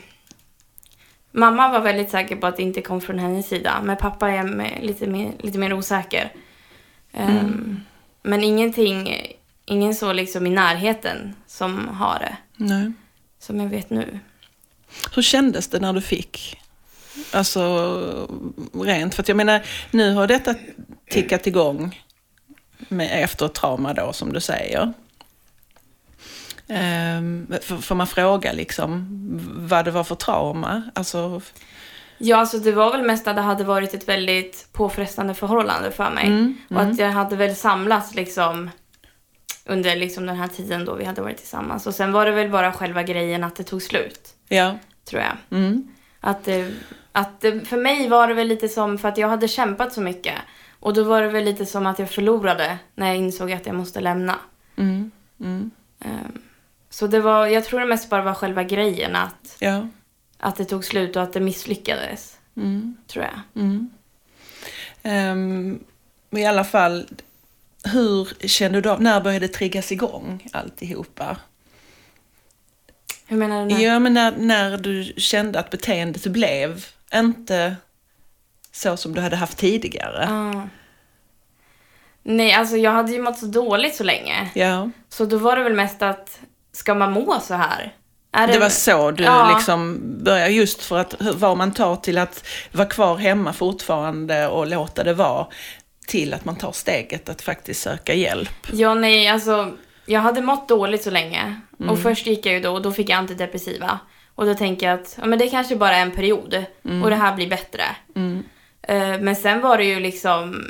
[1.35, 4.81] Mamma var väldigt säker på att det inte kom från hennes sida, men pappa är
[4.81, 6.31] lite, mer, lite mer osäker.
[7.13, 7.79] Ehm,
[8.23, 9.17] Men ingenting,
[9.65, 12.91] ingen så liksom i närheten som har det, Nej.
[13.39, 14.19] som jag vet nu.
[15.15, 16.57] Hur kändes det när du fick?
[17.31, 18.27] Alltså
[18.73, 20.55] rent, för jag menar, nu har detta
[21.09, 22.01] tickat igång
[22.89, 24.93] med, efter ett trauma då, som du säger.
[26.73, 27.47] Ehm,
[27.81, 29.07] får, man fråga liksom
[29.55, 30.83] vad det var för trauma?
[30.95, 31.41] Alltså,
[32.17, 36.09] Ja, alltså det var väl mest att det hade varit ett väldigt påfrestande förhållande för
[36.09, 36.27] mig.
[36.27, 38.69] Mm, Och att jag hade väl samlats liksom
[39.65, 41.87] under liksom den här tiden då vi hade varit tillsammans.
[41.87, 44.77] Och sen var det väl bara själva grejen att det tog slut, ja.
[45.09, 45.59] tror jag.
[45.59, 45.87] Mm,
[46.19, 46.71] Att, det,
[47.11, 50.01] att det, för mig var det väl lite som, för att jag hade kämpat så
[50.01, 50.35] mycket.
[50.79, 53.75] Och då var det väl lite som att jag förlorade när jag insåg att jag
[53.75, 54.35] måste lämna.
[54.77, 56.41] mm, mm, Ehm,
[56.93, 59.87] Så det var, jag tror det mest bara var själva grejen att, ja.
[60.37, 62.97] att det tog slut och att det misslyckades, Mm.
[63.07, 63.63] tror jag.
[63.63, 63.89] Mm.
[65.03, 65.79] Ehm,
[66.29, 67.07] men I alla fall,
[67.83, 68.97] hur kände du då?
[68.99, 71.37] När började det triggas igång alltihopa?
[73.27, 73.75] Hur menar du?
[73.75, 73.81] nu?
[73.81, 77.75] Ja, men när, när du kände att beteendet blev inte
[78.71, 80.25] så som du hade haft tidigare.
[80.29, 80.67] Ja.
[82.23, 84.49] Nej, alltså jag hade ju mått så dåligt så länge.
[84.55, 86.39] Ja, Så då var det väl mest att,
[86.73, 87.93] ska man må så här?
[88.31, 89.53] Är det var så du Ja.
[89.55, 94.67] liksom började, just för att vad man tar till att vara kvar hemma fortfarande och
[94.67, 95.47] låta det vara,
[96.07, 98.67] till att man tar steget att faktiskt söka hjälp.
[98.71, 99.71] Ja, nej, alltså
[100.05, 101.61] jag hade mått dåligt så länge.
[101.79, 101.91] Mm.
[101.91, 103.99] Och först gick jag ju då och då fick jag antidepressiva.
[104.35, 106.65] Och då tänker jag att ja, men det kanske bara är en period
[107.03, 107.83] och det här blir bättre.
[108.15, 108.43] Mm.
[108.87, 110.65] Eh, men sen var det ju liksom,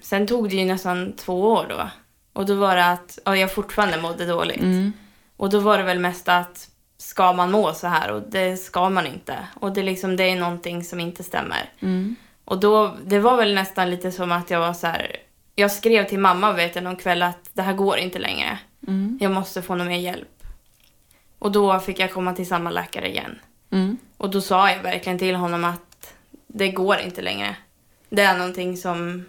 [0.00, 1.90] sen tog det ju nästan två år då.
[2.32, 4.62] Och då var det att ja, jag fortfarande mådde dåligt.
[5.40, 8.90] Och då var det väl mest att ska man må så här och det ska
[8.90, 9.38] man inte.
[9.54, 11.70] Och det, liksom, det är någonting som inte stämmer.
[11.80, 12.16] Mm.
[12.44, 15.16] Och då, det var väl nästan lite som att jag var så här.
[15.54, 18.58] Jag skrev till mamma vet jag någon kväll att det här går inte längre.
[18.86, 19.18] Mm.
[19.20, 20.44] Jag måste få någon mer hjälp.
[21.38, 23.38] Och då fick jag komma till samma läkare igen.
[23.70, 23.98] Mm.
[24.16, 26.14] Och då sa jag verkligen till honom att
[26.46, 27.56] det går inte längre.
[28.08, 29.24] Det är någonting som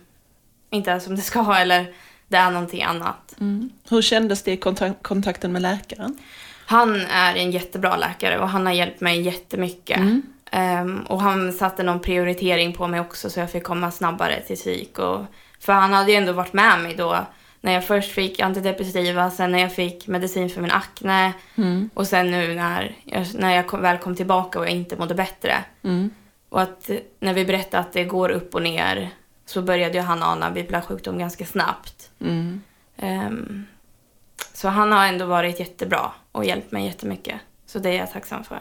[0.70, 1.94] inte är som det ska eller
[2.32, 3.36] det är någonting annat.
[3.40, 3.70] Mm.
[3.90, 6.18] Hur kändes det i kontak- kontakten med läkaren?
[6.66, 9.98] Han är en jättebra läkare och han har hjälpt mig jättemycket.
[9.98, 10.22] Mm.
[10.52, 14.56] Ehm, och han satte någon prioritering på mig också så jag fick komma snabbare till
[14.56, 15.00] psyk.
[15.00, 15.26] Och,
[15.60, 17.26] för han hade ju ändå varit med mig då
[17.62, 21.90] när jag först fick antidepressiva, sen när jag fick medicin för min akne Mm.
[21.94, 25.16] och sen nu när jag, när jag kom, väl kom tillbaka och jag inte mådde
[25.16, 25.54] bättre.
[25.84, 26.10] Mm.
[26.50, 26.90] Och att
[27.20, 29.10] när vi berättade att det går upp och ner
[29.46, 32.01] så började ju han ana bipolär sjukdom ganska snabbt.
[32.22, 32.62] Mm.
[32.98, 33.66] Ehm,
[34.54, 37.36] så han har ändå varit jättebra och hjälpt mig jättemycket.
[37.66, 38.60] Så det är jag tacksam för.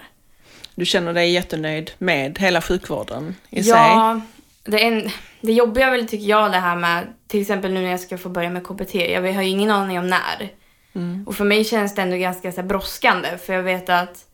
[0.74, 3.72] Du känner dig jättenöjd med hela sjukvården i sig?
[3.72, 4.20] Ja,
[4.64, 7.90] det, är en, det jobbiga väl tycker jag det här med, till exempel nu när
[7.90, 10.52] jag ska få börja med KBT, jag har ju ingen aning om när.
[10.92, 11.24] Mm.
[11.26, 14.26] Och för mig känns det ändå ganska så brådskande för jag vet att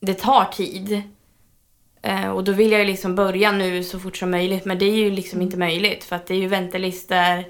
[0.00, 1.02] det tar tid.
[2.02, 4.84] Eh, och då vill jag ju liksom börja nu så fort som möjligt men det
[4.84, 7.44] är ju liksom inte möjligt för att det är ju väntelistor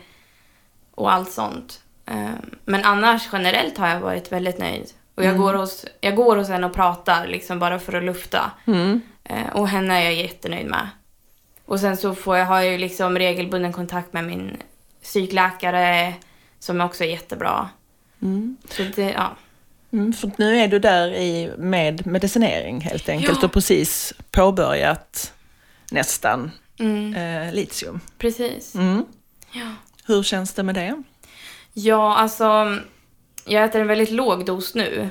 [0.95, 1.81] och allt sånt.
[2.07, 2.31] Eh,
[2.65, 4.91] men annars generellt har jag varit väldigt nöjd.
[5.15, 8.51] Och jag, går, hos, jag går hos henne och pratar liksom bara för att lufta.
[8.67, 9.01] Mm.
[9.25, 10.89] Eh, och henne är jag jättenöjd med.
[11.67, 14.57] Och sen så får jag, har jag ju liksom regelbunden kontakt med min
[15.03, 16.15] psykläkare
[16.59, 17.69] som också är jättebra.
[18.23, 18.57] Mm.
[18.71, 19.37] Så det, ja.
[19.93, 23.47] Mm, för nu är du där i, med medicinering helt enkelt Ja.
[23.47, 25.33] och precis påbörjat
[25.91, 28.01] nästan Mm, eh, litium.
[28.19, 28.75] precis.
[28.75, 29.05] Mm.
[29.53, 29.67] Ja.
[30.13, 31.03] Hur känns det med det?
[31.73, 32.79] ja, alltså
[33.45, 35.11] jag äter en väldigt låg dos nu.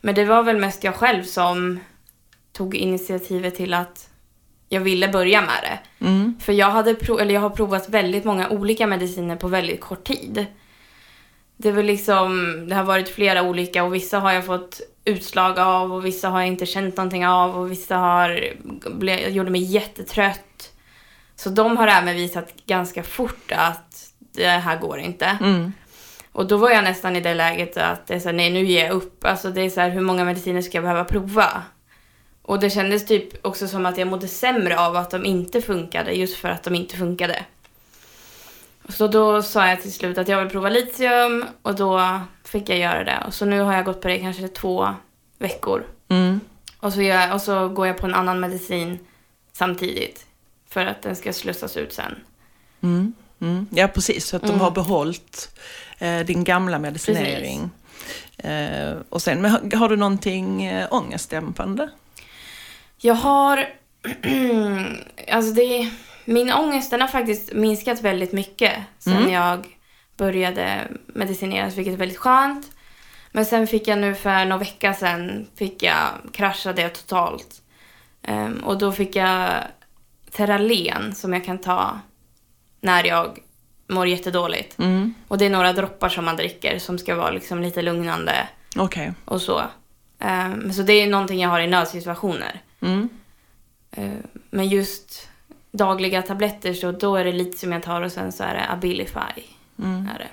[0.00, 1.80] Men det var väl mest jag själv som
[2.52, 4.10] tog initiativet till att
[4.68, 6.04] jag ville börja med det.
[6.06, 6.36] Mm.
[6.40, 10.04] För jag, hade prov, eller jag har provat väldigt många olika mediciner på väldigt kort
[10.04, 10.46] tid.
[11.56, 15.92] Det, väl liksom, det har varit flera olika och vissa har jag fått utslag av
[15.92, 18.54] och vissa har jag inte känt någonting av och vissa har,
[18.90, 20.72] ble, gjorde mig jättetrött.
[21.36, 25.38] Så de har även visat ganska fort att det här går inte.
[25.40, 25.72] Mm.
[26.32, 28.64] Och då var jag nästan i det läget att det är så här, nej nu
[28.64, 29.24] ger jag upp.
[29.24, 31.62] Alltså det är så här, hur många mediciner ska jag behöva prova?
[32.42, 36.12] Och det kändes typ också som att jag mådde sämre av att de inte funkade
[36.12, 37.44] just för att de inte funkade.
[38.88, 42.78] Så då sa jag till slut att jag vill prova litium och då fick jag
[42.78, 43.22] göra det.
[43.26, 44.88] Och så nu har jag gått på det kanske två
[45.38, 45.84] veckor.
[46.08, 46.40] Mm.
[46.80, 48.98] Och så, jag, och så går jag på en annan medicin
[49.52, 50.26] samtidigt.
[50.68, 52.16] För att den ska slussas ut sen.
[52.80, 53.12] Mm.
[53.40, 53.66] Mm.
[53.70, 54.26] Ja, precis.
[54.26, 54.60] Så att de Mm.
[54.60, 55.50] har behållit
[55.98, 57.70] eh, din gamla medicinering.
[58.38, 61.90] Eh, och sen, men har, du någonting eh, ångestdämpande?
[62.98, 63.68] Jag har...
[65.32, 65.90] alltså det...
[66.24, 69.32] Min ångest den har faktiskt minskat väldigt mycket sen Mm.
[69.32, 69.66] jag
[70.16, 72.66] började medicineras, vilket är väldigt skönt.
[73.32, 77.62] Men sen fick jag nu för några vecka sedan, fick jag, kraschade jag totalt.
[78.22, 79.50] Ehm, och då fick jag
[80.30, 82.00] Terralen som jag kan ta
[82.84, 83.38] när jag
[83.86, 84.78] mår jättedåligt.
[84.78, 85.14] Mm.
[85.28, 89.12] Och det är några droppar som man dricker som ska vara liksom lite lugnande Okej.
[89.24, 89.62] och så.
[90.18, 92.60] Ehm, så det är någonting jag har i nödsituationer.
[92.80, 93.08] Mm.
[93.90, 95.28] Ehm, men just
[95.70, 98.68] dagliga tabletter så då är det lite som jag tar och sen så är det
[98.70, 99.42] Abilify.
[99.78, 100.08] Mm.
[100.14, 100.28] Är det.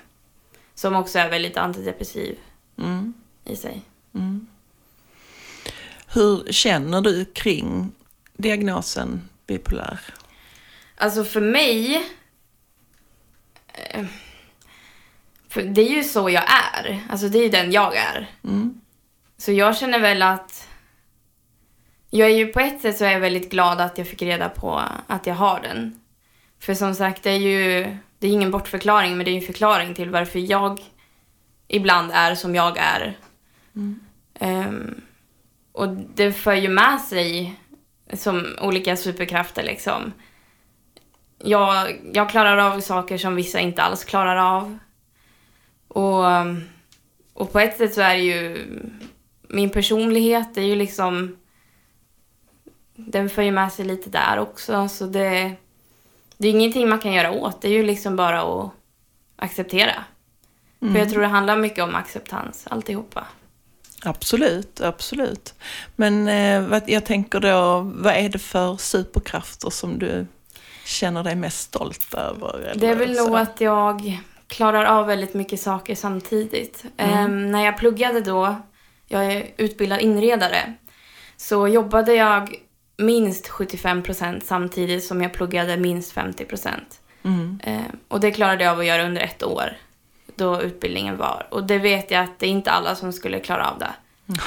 [0.75, 2.37] Som också är väldigt antidepressiv
[2.77, 3.13] Mm.
[3.45, 3.81] i sig.
[4.15, 4.47] Mm.
[6.07, 7.91] Hur känner du kring
[8.37, 9.99] diagnosen bipolär?
[10.97, 12.03] Alltså för mig...
[13.73, 14.05] eh,
[15.49, 16.99] För det är ju så jag är.
[17.09, 18.29] Alltså det är ju den jag är.
[18.43, 18.81] Mm.
[19.37, 20.67] Så jag känner väl att...
[22.09, 24.49] Jag är ju på ett sätt så är jag väldigt glad att jag fick reda
[24.49, 25.99] på att jag har den.
[26.59, 27.97] För som sagt, det är ju...
[28.19, 30.79] Det är ingen bortförklaring, men det är ju en förklaring till varför jag
[31.67, 33.17] ibland är som jag är.
[34.39, 35.01] Ehm,
[35.71, 37.55] och det för ju med sig
[38.13, 40.13] som olika superkrafter liksom.
[41.43, 44.77] Jag, jag klarar av saker som vissa inte alls klarar av.
[45.87, 46.25] Och,
[47.33, 48.67] och på ett sätt så är det ju
[49.41, 51.37] min personlighet, är ju liksom
[52.95, 54.87] den för ju med sig lite där också.
[54.87, 55.51] Så det,
[56.37, 57.61] det är ingenting man kan göra åt.
[57.61, 58.71] Det är ju liksom bara att
[59.35, 60.03] acceptera.
[60.79, 63.27] För jag tror det handlar mycket om acceptans, alltihopa.
[64.03, 65.53] Absolut, absolut.
[65.95, 70.27] Men eh, vad, jag tänker då, vad är det för superkrafter som du
[70.91, 72.73] känner dig mest stolt över?
[72.75, 73.27] Det är eller väl så?
[73.27, 76.85] nog att jag klarar av väldigt mycket saker samtidigt.
[76.97, 77.17] Mm.
[77.17, 78.55] Ehm, när jag pluggade då,
[79.07, 80.73] jag är utbildad inredare,
[81.37, 82.55] så jobbade jag
[82.97, 87.01] minst 75 procent samtidigt som jag pluggade minst 50 procent.
[87.23, 87.59] Mm.
[87.63, 89.77] Ehm, och det klarade jag av att göra under ett år,
[90.35, 91.47] då utbildningen var.
[91.49, 93.93] Och det vet jag att det är inte alla som skulle klara av det.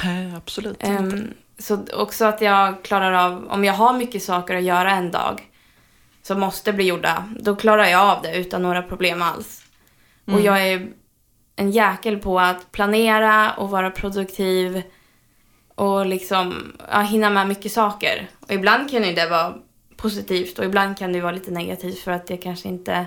[0.04, 1.16] Nej, absolut inte.
[1.16, 5.10] Ehm, så också att jag klarar av, om jag har mycket saker att göra en
[5.10, 5.42] dag
[6.26, 9.64] som måste bli gjorda, då klarar jag av det utan några problem alls.
[10.26, 10.88] Och jag är
[11.56, 14.82] en jäkel på att planera och vara produktiv
[15.74, 18.26] och liksom ja, hinna med mycket saker.
[18.40, 19.54] Och ibland kan ju det vara
[19.96, 23.06] positivt och ibland kan det vara lite negativt för att det kanske inte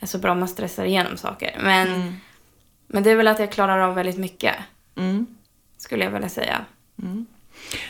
[0.00, 1.56] är så bra om man stressar igenom saker.
[1.62, 2.14] Men, Mm.
[2.86, 4.54] men det är väl att jag klarar av väldigt mycket,
[4.96, 5.26] Mm.
[5.78, 6.64] skulle jag vilja säga.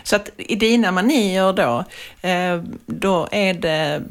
[0.02, 1.84] Så att i dina manier då,
[2.28, 4.02] eh, då är det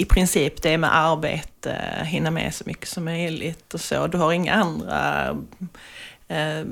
[0.00, 4.06] i princip det med arbete, hinna med så mycket som möjligt och så.
[4.06, 5.28] Du har inga andra,
[6.28, 6.64] eh,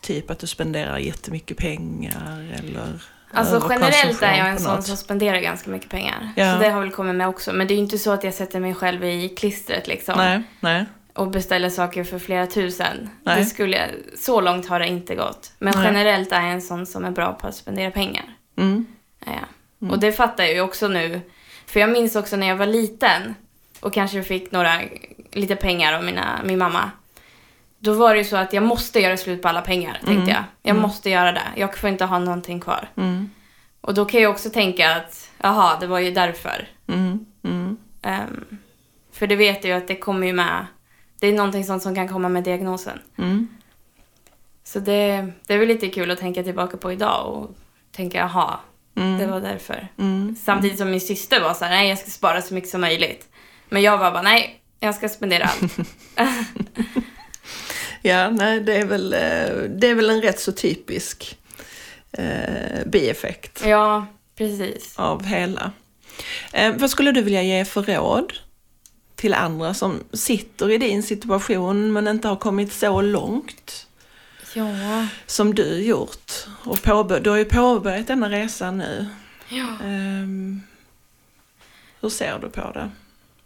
[0.00, 3.00] typ att du spenderar jättemycket pengar eller
[3.32, 6.32] Alltså generellt är jag en sån som spenderar ganska mycket pengar.
[6.36, 6.52] Ja.
[6.52, 7.52] Så det har väl kommit med också.
[7.52, 10.14] Men det är ju inte så att jag sätter mig själv i klistret liksom.
[10.16, 10.84] Nej, nej.
[11.14, 13.10] Och beställer saker för flera tusen.
[13.22, 13.38] Nej.
[13.38, 15.52] Det skulle jag, så långt har det inte gått.
[15.58, 15.84] Men Nej.
[15.86, 18.24] generellt är jag en sån som är bra på att spendera pengar.
[18.56, 18.86] Mm.
[19.26, 19.90] är jag.
[19.90, 21.20] Och det fattar jag ju också nu.
[21.70, 23.34] För jag minns också när jag var liten
[23.80, 24.80] och kanske fick några,
[25.32, 26.90] lite pengar av mina, min mamma.
[27.78, 30.28] Då var det ju så att jag måste göra slut på alla pengar, tänkte Mm.
[30.28, 30.44] jag.
[30.62, 31.42] Jag måste göra det.
[31.56, 32.88] Jag får inte ha någonting kvar.
[32.96, 33.30] Mm.
[33.80, 36.68] Och då kan jag också tänka att, jaha, det var ju därför.
[36.86, 37.26] Mm.
[37.44, 37.76] Mm.
[38.02, 38.44] Ehm,
[39.12, 40.66] för det vet jag ju att det kommer ju med.
[41.20, 42.98] Det är någonting sånt som kan komma med diagnosen.
[43.18, 43.48] Mm.
[44.64, 47.54] Så det, det är väl lite kul att tänka tillbaka på idag och
[47.92, 48.58] tänka, jaha,
[49.00, 49.18] Mm.
[49.18, 49.88] det var därför.
[49.98, 50.36] Mm.
[50.44, 53.28] Samtidigt som min syster var så här, nej jag ska spara så mycket som möjligt.
[53.68, 55.76] Men jag var bara, nej, jag ska spendera allt.
[58.02, 61.38] Ja, nej, det är väl, eh, det är väl en rätt så typisk
[62.12, 64.94] eh, bieffekt ja, precis.
[64.96, 65.72] av hela.
[66.52, 68.32] Eh, vad skulle du vilja ge för råd
[69.16, 73.86] till andra som sitter i din situation men inte har kommit så långt
[74.54, 75.06] Ja.
[75.26, 76.29] som du gjort?
[76.64, 79.06] Och påbör- du har ju påbörjat denna resa nu.
[79.48, 79.66] ja.
[79.84, 80.62] Ehm,
[82.00, 82.90] hur ser du på det?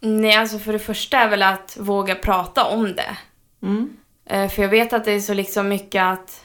[0.01, 3.17] Nej, alltså för det första är väl att våga prata om det.
[3.63, 3.97] Mm.
[4.27, 6.45] Eh, För jag vet att det är så liksom mycket att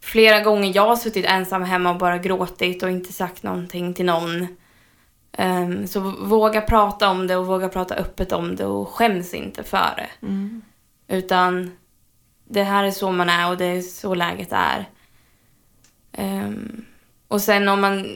[0.00, 4.04] flera gånger jag har suttit ensam hemma och bara gråtit och inte sagt någonting till
[4.06, 4.46] någon.
[5.32, 9.62] Ehm, Så våga prata om det och våga prata öppet om det och skäms inte
[9.64, 10.26] för det.
[10.26, 10.62] Mm.
[11.08, 11.70] Utan
[12.44, 14.88] det här är så man är och det är så läget är.
[16.12, 16.84] Ehm,
[17.28, 18.06] och sen om man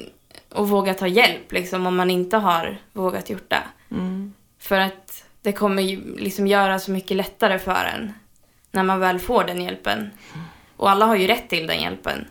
[0.52, 3.62] och våga ta hjälp liksom om man inte har vågat gjort det.
[3.90, 4.34] Mm.
[4.58, 8.12] För att det kommer ju liksom göra så mycket lättare för en
[8.70, 10.10] när man väl får den hjälpen.
[10.76, 12.26] Och alla har ju rätt till den hjälpen.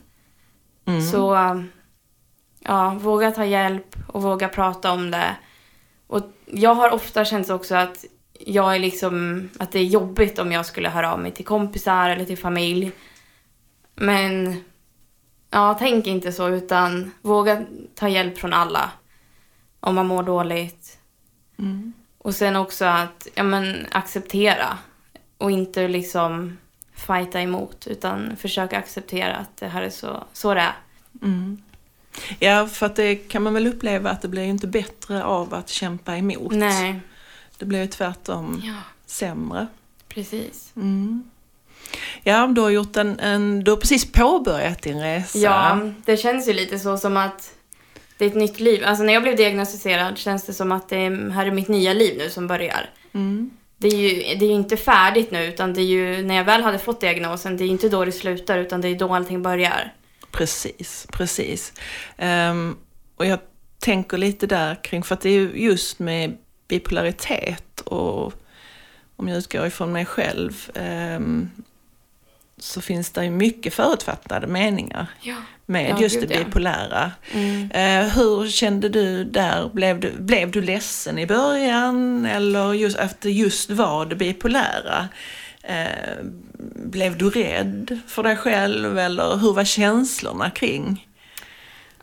[0.85, 1.01] Mm.
[1.01, 1.35] Så
[2.59, 5.35] ja, våga ta hjälp och våga prata om det.
[6.07, 8.05] Och jag har ofta känt också att
[8.39, 12.09] jag är liksom, att det är jobbigt om jag skulle höra av mig till kompisar
[12.09, 12.91] eller till familj.
[13.95, 14.63] Men
[15.55, 17.65] ja, tänk inte så utan våga
[17.95, 18.91] ta hjälp från alla.
[19.79, 20.97] Om man mår dåligt.
[21.59, 21.93] Mm.
[22.17, 24.77] Och sen också att ja, men, acceptera
[25.37, 26.57] och inte liksom
[26.93, 30.75] fighta emot utan försöka acceptera att det här är så, så det är.
[31.21, 31.61] Mm.
[32.39, 35.53] Ja, för att det kan man väl uppleva att det blir ju inte bättre av
[35.53, 36.51] att kämpa emot.
[36.53, 36.99] Nej,
[37.57, 38.73] Det blir ju tvärtom ja,
[39.05, 39.67] sämre.
[40.07, 40.71] precis.
[40.75, 41.29] Mm.
[42.23, 45.37] Ja, du har, gjort en, en, du har precis påbörjat din resa.
[45.37, 47.51] Ja, det känns ju lite så som att
[48.17, 48.83] det är ett nytt liv.
[48.85, 51.93] Alltså när jag blev diagnostiserad känns det som att det är, här är mitt nya
[51.93, 52.89] liv nu som börjar.
[53.13, 53.51] Mm.
[53.77, 56.43] Det är, ju, det är ju inte färdigt nu utan det är ju när jag
[56.43, 59.13] väl hade fått diagnosen, det är ju inte då det slutar utan det är då
[59.13, 59.93] allting börjar.
[60.31, 61.73] Precis, precis.
[62.17, 62.77] Ehm,
[63.15, 63.39] och jag
[63.79, 68.33] tänker lite där kring, för att det är ju just med bipolaritet och
[69.15, 71.49] om jag utgår ifrån mig själv ehm,
[72.57, 75.35] så finns det ju mycket förutfattade meningar Ja.
[75.65, 76.43] med Ja, just det ja.
[76.43, 77.11] bipolära.
[77.31, 77.71] Mm.
[77.71, 79.69] Eh, hur kände du där?
[79.73, 85.07] Blev du, blev du ledsen i början eller just det just var det bipolära?
[85.63, 86.23] Eh,
[86.75, 91.07] blev du rädd för dig själv eller hur var känslorna kring?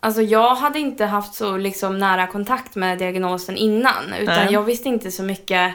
[0.01, 4.13] Alltså jag hade inte haft så liksom nära kontakt med diagnosen innan.
[4.21, 4.53] Utan Nej.
[4.53, 5.75] jag visste inte så mycket.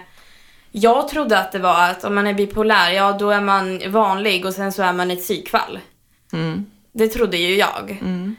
[0.80, 4.46] Jag trodde att det var att om man är bipolär, ja då är man vanlig
[4.46, 5.80] och sen så är man ett psykfall.
[6.34, 7.98] Mm, Det trodde ju jag.
[8.02, 8.36] mm,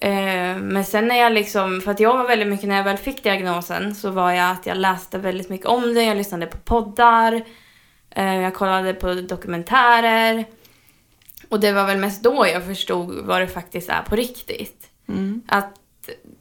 [0.00, 2.96] Eh, men sen när jag liksom, för att jag var väldigt mycket, när jag väl
[2.96, 6.58] fick diagnosen så var jag att jag läste väldigt mycket om det, jag lyssnade på
[6.58, 7.42] poddar,
[8.10, 10.44] eh, jag kollade på dokumentärer.
[11.48, 14.90] Och det var väl mest då jag förstod vad det faktiskt är på riktigt.
[15.08, 15.74] mm, Att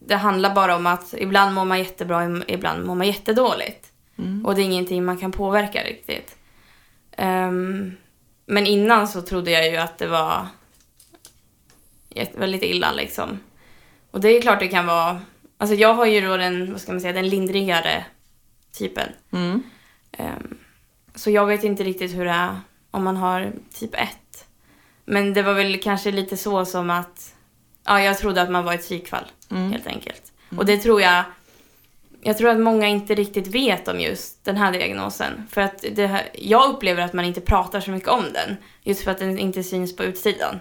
[0.07, 3.87] det handlar bara om att ibland mår man jättebra, ibland mår man jättedåligt.
[4.17, 6.35] Mm, Och det är ingenting man kan påverka riktigt.
[7.17, 7.91] Ehm,
[8.45, 10.47] men innan så trodde jag ju att det var
[12.35, 13.39] väldigt illa liksom.
[14.11, 15.21] Och det är klart det kan vara...
[15.57, 18.05] Alltså jag har ju då den, vad ska man säga, den lindrigare
[18.77, 19.09] typen.
[19.31, 19.63] mm.
[20.11, 20.57] Ehm,
[21.15, 22.59] så jag vet inte riktigt hur det är
[22.91, 24.09] om man har typ 1.
[25.05, 27.35] Men det var väl kanske lite så som att...
[27.85, 29.71] Ja, jag trodde att man var ett psykfall Mm.
[29.71, 30.31] helt enkelt.
[30.57, 31.23] Och det tror jag...
[32.27, 35.47] Jag tror att många inte riktigt vet om just den här diagnosen.
[35.51, 38.57] För att här, jag upplever att man inte pratar så mycket om den.
[38.83, 40.59] Just för att den inte syns på utsidan.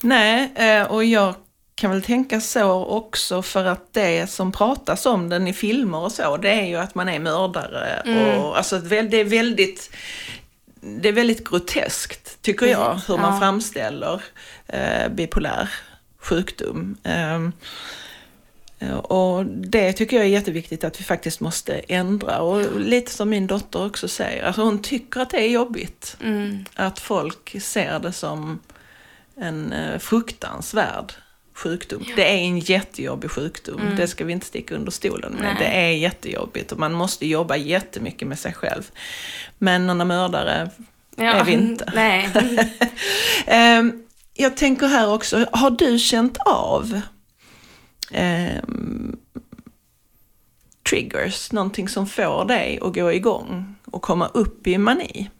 [0.00, 1.34] Nej, eh, och jag
[1.74, 6.12] kan väl tänka så också för att det som pratas om den i filmer och
[6.12, 8.02] så, det är ju att man är mördare.
[8.04, 8.38] Mm.
[8.38, 9.90] Och, alltså, det är väldigt,
[10.80, 13.40] det är väldigt groteskt, tycker jag, Precis, hur man ja.
[13.40, 14.22] framställer
[14.66, 15.70] eh, bipolär
[16.18, 16.96] sjukdom.
[17.04, 17.38] Eh,
[19.02, 22.38] och det tycker jag är jätteviktigt att vi faktiskt måste ändra.
[22.40, 26.64] Och lite som min dotter också säger, alltså hon tycker att det är jobbigt Mm.
[26.74, 28.58] att folk ser det som
[29.40, 31.12] en eh, fruktansvärd
[31.54, 32.04] sjukdom.
[32.16, 33.96] Det är en jättejobbig sjukdom, Mm.
[33.96, 35.42] det ska vi inte sticka under stolen med.
[35.42, 35.56] Nej.
[35.58, 38.90] Det är jättejobbigt och man måste jobba jättemycket med sig själv.
[39.58, 40.70] Men några mördare
[41.16, 41.92] är vi inte.
[41.94, 42.28] Nej.
[43.46, 44.02] Ehm,
[44.34, 47.00] jag tänker här också, har du känt av
[48.12, 49.16] ehm,
[50.90, 55.30] triggers, någonting som får dig att gå igång och komma upp i mani?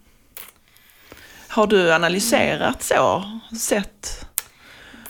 [1.48, 3.22] Har du analyserat så?
[3.58, 4.26] Sett?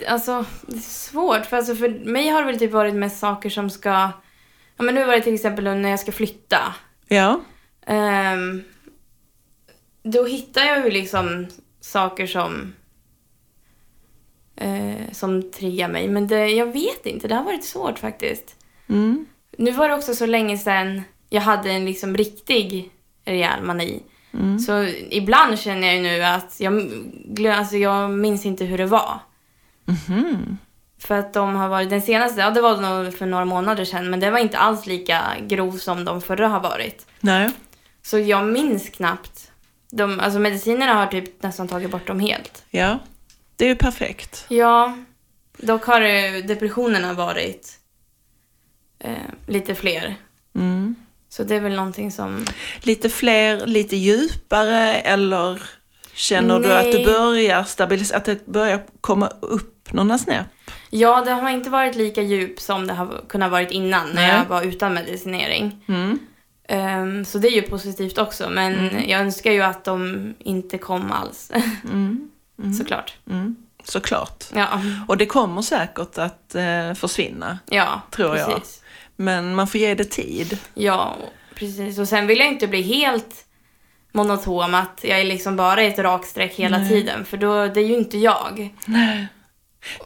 [0.09, 1.47] Alltså, det är svårt.
[1.47, 4.11] För, alltså, för mig har det väl typ varit mest saker som ska...
[4.77, 6.75] Ja, men nu var det till exempel när jag ska flytta.
[7.09, 7.41] Ja.
[7.87, 8.65] Ehm,
[10.03, 11.47] då hittar jag ju liksom
[11.81, 12.75] saker som
[14.57, 16.09] eh, som triggar mig.
[16.09, 18.57] Men det, jag vet inte, det har varit svårt faktiskt.
[18.89, 19.27] Mm.
[19.59, 22.91] Nu var det också så länge sedan jag hade en liksom riktig
[23.25, 24.03] rejäl mani.
[24.35, 24.59] Mm.
[24.59, 26.91] Så ibland känner jag ju nu att jag,
[27.47, 29.19] alltså jag minns inte hur det var.
[29.85, 30.59] Mhm.
[30.99, 34.11] För att de har varit, den senaste, ja det var nog för några månader sedan,
[34.11, 37.07] men det var inte alls lika grov som de förra har varit.
[37.21, 37.51] Nej.
[38.03, 39.51] Så jag minns knappt.
[39.91, 42.65] De, alltså medicinerna har typ nästan tagit bort dem helt.
[42.71, 42.99] Ja.
[43.57, 44.45] Det är ju perfekt.
[44.49, 44.99] Ja,
[45.59, 46.01] dock har
[46.43, 47.73] depressionerna varit
[48.99, 49.13] eh,
[49.47, 50.17] lite fler.
[50.55, 50.95] Mm.
[51.29, 52.45] Så det är väl någonting som...
[52.83, 55.63] Lite fler, lite djupare eller
[56.15, 57.05] känner du att det Nej.
[57.05, 60.47] börjar stabilisera, att det börjar komma upp några snäpp?
[60.91, 64.37] Ja, det har inte varit lika djup som det har kunnat varit innan när Nej.
[64.37, 65.85] jag var utan medicinering.
[65.89, 66.19] Mm.
[66.69, 69.09] Ehm, så det är ju positivt också, men Mm.
[69.09, 71.51] jag önskar ju att de inte kom alls.
[71.85, 72.31] Mm.
[72.59, 72.75] Mm.
[72.75, 73.15] Såklart.
[73.31, 73.57] Mm.
[73.85, 74.45] såklart.
[74.55, 77.59] Ja, Och det kommer säkert att eh, försvinna.
[77.71, 78.55] ja Tror jag.
[78.55, 78.83] precis.
[79.17, 80.59] Men man får ge det tid.
[80.75, 81.17] Ja,
[81.55, 81.99] precis.
[81.99, 83.45] Och sen vill jag inte bli helt
[84.13, 86.89] monotom, att jag är liksom bara i ett raksträck hela Nej.
[86.89, 87.25] tiden.
[87.25, 88.75] För då, det är ju inte jag.
[88.85, 89.29] Nej.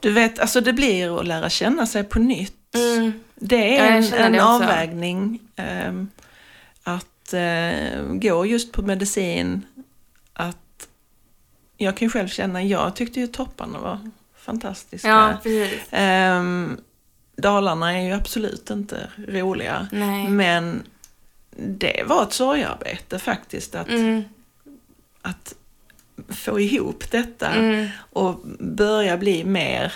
[0.03, 2.75] Du vet, alltså det blir att lära känna sig på nytt.
[2.75, 3.13] Mm.
[3.35, 5.41] Det är jag en, en det avvägning.
[5.57, 6.09] ehm,
[6.83, 9.67] att eh, gå just på medicin.
[10.33, 10.57] Att
[11.81, 13.99] jag kan ju själv känna, jag tyckte ju topparna var
[14.37, 15.09] fantastiska.
[15.09, 15.81] Ja, precis.
[15.91, 16.81] Ehm,
[17.37, 19.89] Dalarna är ju absolut inte roliga.
[19.93, 20.29] Nej.
[20.29, 20.83] Men
[21.57, 24.23] det var ett sorgarbete faktiskt att, Mm.
[25.23, 25.55] att
[26.29, 27.89] få ihop detta Mm.
[28.11, 29.93] och börja bli mer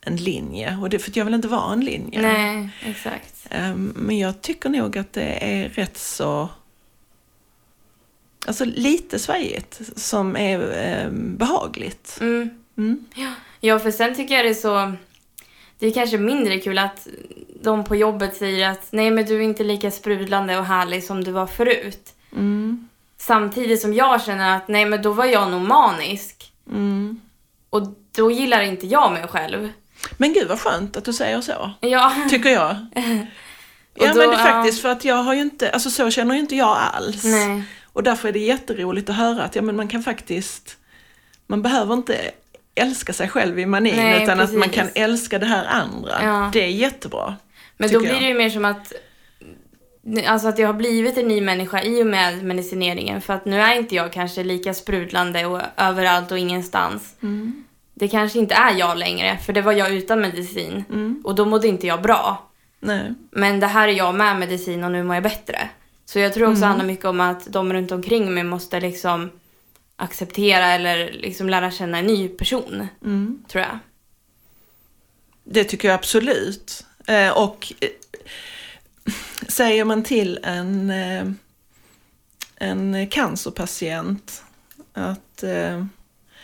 [0.00, 0.76] en linje.
[0.82, 2.22] Och det, för jag vill inte vara en linje.
[2.22, 3.46] Nej, exakt.
[3.50, 6.48] Ehm, Men jag tycker nog att det är rätt så
[8.46, 12.18] Alltså lite svajigt som är ehm, behagligt.
[12.20, 12.50] Mm.
[12.78, 13.04] Mm.
[13.60, 14.92] Ja, för sen tycker jag det är så...
[15.78, 17.06] Det är kanske mindre kul att
[17.62, 21.24] de på jobbet säger att nej, men du är inte lika sprudlande och härlig som
[21.24, 22.14] du var förut.
[22.32, 22.88] Mm.
[23.18, 26.52] Samtidigt som jag känner att nej, men då var jag nog manisk.
[26.70, 27.20] Mm.
[27.70, 27.82] Och
[28.16, 29.72] då gillar inte jag mig själv.
[30.16, 32.70] Men gud vad skönt att du säger så, Ja, tycker jag.
[33.98, 34.44] Och Ja då- men det är ja.
[34.46, 37.24] faktiskt för att jag har ju inte, alltså så känner ju inte jag alls.
[37.24, 37.62] nej.
[37.96, 40.76] Och därför är det jätteroligt att höra att ja, men man kan faktiskt,
[41.46, 42.30] man behöver inte
[42.74, 44.76] älska sig själv i manin Nej, utan att man precis.
[44.76, 46.22] kan älska det här andra.
[46.22, 46.50] Ja.
[46.52, 47.36] Det är jättebra.
[47.76, 48.92] Men då blir det ju mer som att
[50.26, 53.20] Alltså att jag har blivit en ny människa i och med medicineringen.
[53.20, 57.14] För att nu är inte jag kanske lika sprudlande och överallt och ingenstans.
[57.22, 57.64] Mm.
[57.94, 60.84] Det kanske inte är jag längre, för det var jag utan medicin.
[60.90, 61.22] Mm.
[61.24, 62.50] Och då mådde inte jag bra.
[62.80, 63.14] Nej.
[63.30, 65.68] Men det här är jag med medicin och nu mår jag bättre.
[66.08, 69.30] Så jag tror också det handlar mycket om att de runt omkring mig måste liksom
[69.96, 73.44] acceptera eller liksom lära känna en ny person, Mm.
[73.48, 73.78] tror jag.
[75.44, 76.84] Det tycker jag absolut.
[77.06, 77.88] Eh, och eh,
[79.48, 81.24] säger man till en, eh,
[82.56, 84.42] en cancerpatient
[84.92, 85.84] att eh,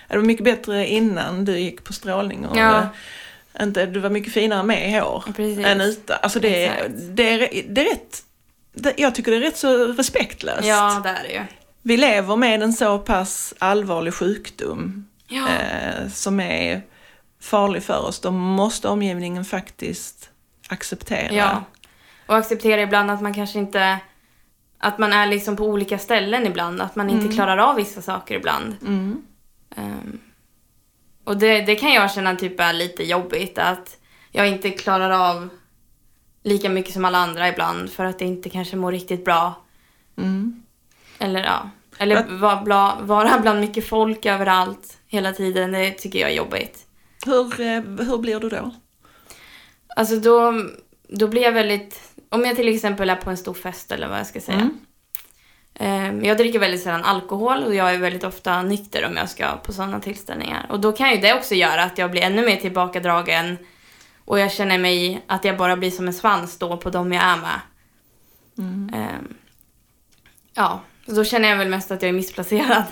[0.08, 2.88] det var mycket bättre innan du gick på strålning och Ja.
[3.54, 5.66] eh, inte, du var mycket finare med i hår Precis.
[5.66, 6.16] än utan.
[6.22, 8.24] Alltså det, är- det, är, det är rätt,
[8.96, 10.64] jag tycker det är rätt så respektlöst.
[10.68, 11.40] Ja, det är det ju.
[11.82, 15.48] Vi lever med en så pass allvarlig sjukdom Ja.
[15.48, 16.82] eh, som är
[17.40, 20.30] farlig för oss, då måste omgivningen faktiskt
[20.68, 21.34] acceptera.
[21.34, 21.64] Ja.
[22.26, 23.98] Och acceptera ibland att man kanske inte...
[24.78, 26.80] Att man är liksom på olika ställen ibland.
[26.80, 28.76] Att man inte klarar av vissa saker ibland.
[28.82, 29.22] Mm.
[29.76, 30.20] Ehm,
[31.24, 33.58] och det, det kan jag känna typ är lite jobbigt.
[33.58, 33.96] Att
[34.30, 35.48] jag inte klarar av
[36.42, 37.90] lika mycket som alla andra ibland.
[37.90, 39.54] För att det inte kanske mår riktigt bra.
[40.18, 40.62] Mm.
[41.18, 41.70] Eller ja.
[41.98, 45.72] Eller vara bla, vara bland mycket folk överallt hela tiden.
[45.72, 46.86] Det tycker jag är jobbigt.
[47.26, 48.70] Hur, eh, hur blir du då?
[49.96, 50.54] Alltså då,
[51.08, 52.00] då blir jag väldigt...
[52.28, 54.58] Om jag till exempel är på en stor fest eller vad jag ska säga.
[54.58, 54.78] Mm.
[55.74, 59.56] Ehm, Jag dricker väldigt sällan alkohol och jag är väldigt ofta nykter om jag ska
[59.56, 60.66] på sådana tillställningar.
[60.70, 63.58] Och då kan ju det också göra att jag blir ännu mer tillbakadragen
[64.24, 67.24] och jag känner mig att jag bara blir som en svans då på dem jag
[67.24, 67.60] är med.
[68.58, 68.90] Mm.
[68.94, 69.34] Ehm,
[70.54, 72.84] Ja, så då känner jag väl mest att jag är missplacerad.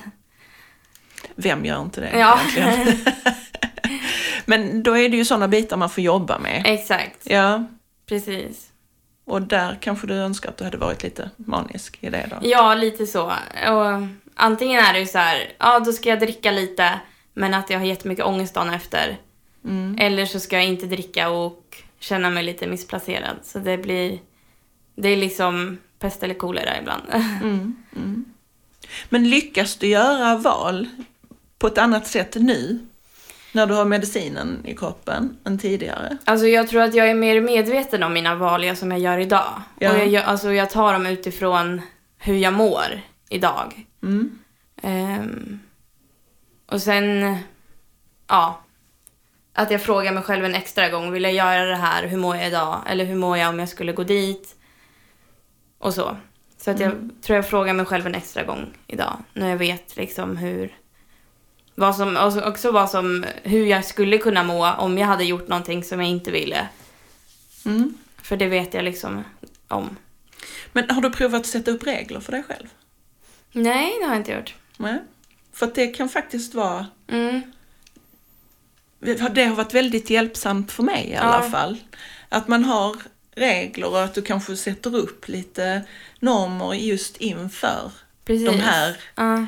[1.34, 2.98] Vem gör inte det Ja, egentligen?
[4.44, 6.62] Men då är det ju sådana bitar man får jobba med.
[6.64, 7.18] exakt.
[7.24, 7.64] Ja,
[8.06, 8.68] Precis.
[9.24, 12.36] och där kanske du önskar att du hade varit lite manisk i det då.
[12.48, 13.24] Ja, lite så.
[13.68, 17.00] Och antingen är det ju så här, ja då ska jag dricka lite
[17.34, 19.16] men att jag har jättemycket ångest dagen efter.
[19.64, 19.96] Mm.
[20.00, 23.36] Eller så ska jag inte dricka och känna mig lite missplacerad.
[23.42, 24.18] Så det blir...
[24.94, 27.02] Det är liksom pest eller kolera ibland.
[27.42, 27.76] Mm.
[27.96, 28.24] Mm.
[29.08, 30.88] Men lyckas du göra val
[31.58, 32.86] på ett annat sätt nu?
[33.52, 36.16] När du har medicinen i kroppen än tidigare?
[36.24, 39.62] Alltså jag tror att jag är mer medveten om mina val som jag gör idag.
[39.78, 39.92] Ja.
[39.92, 41.80] Och jag, alltså jag tar dem utifrån
[42.18, 43.86] hur jag mår idag.
[44.02, 44.38] Mm.
[44.82, 45.60] Ehm,
[46.66, 47.36] och sen,
[48.28, 48.60] ja.
[49.52, 52.06] Att jag frågar mig själv en extra gång, vill jag göra det här?
[52.06, 52.82] Hur mår jag idag?
[52.86, 54.56] Eller hur mår jag om jag skulle gå dit?
[55.78, 56.16] Och så.
[56.58, 56.92] Så att jag
[57.22, 59.16] tror jag frågar mig själv en extra gång idag.
[59.32, 60.76] När jag vet liksom hur...
[61.74, 65.84] Vad som, också vad som, hur jag skulle kunna må om jag hade gjort någonting
[65.84, 66.68] som jag inte ville.
[67.64, 67.94] Mm.
[68.22, 69.24] För det vet jag liksom
[69.68, 69.96] om.
[70.72, 72.66] Men har du provat att sätta upp regler för dig själv?
[73.52, 74.54] Nej, det har jag inte gjort.
[74.76, 74.98] Nej.
[75.52, 77.42] För att det kan faktiskt vara Mm.
[79.00, 81.50] Det har varit väldigt hjälpsamt för mig i alla Ja.
[81.50, 81.76] fall.
[82.28, 82.96] Att man har
[83.34, 85.82] regler och att du kanske sätter upp lite
[86.20, 87.90] normer just inför
[88.24, 88.46] Precis.
[88.46, 89.46] de här Ja.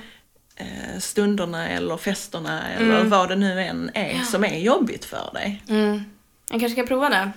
[0.56, 3.10] eh, stunderna eller festerna eller Mm.
[3.10, 4.24] vad det nu än är Ja.
[4.24, 5.62] som är jobbigt för dig.
[5.68, 6.04] Mm.
[6.50, 7.30] Jag kanske ska prova det.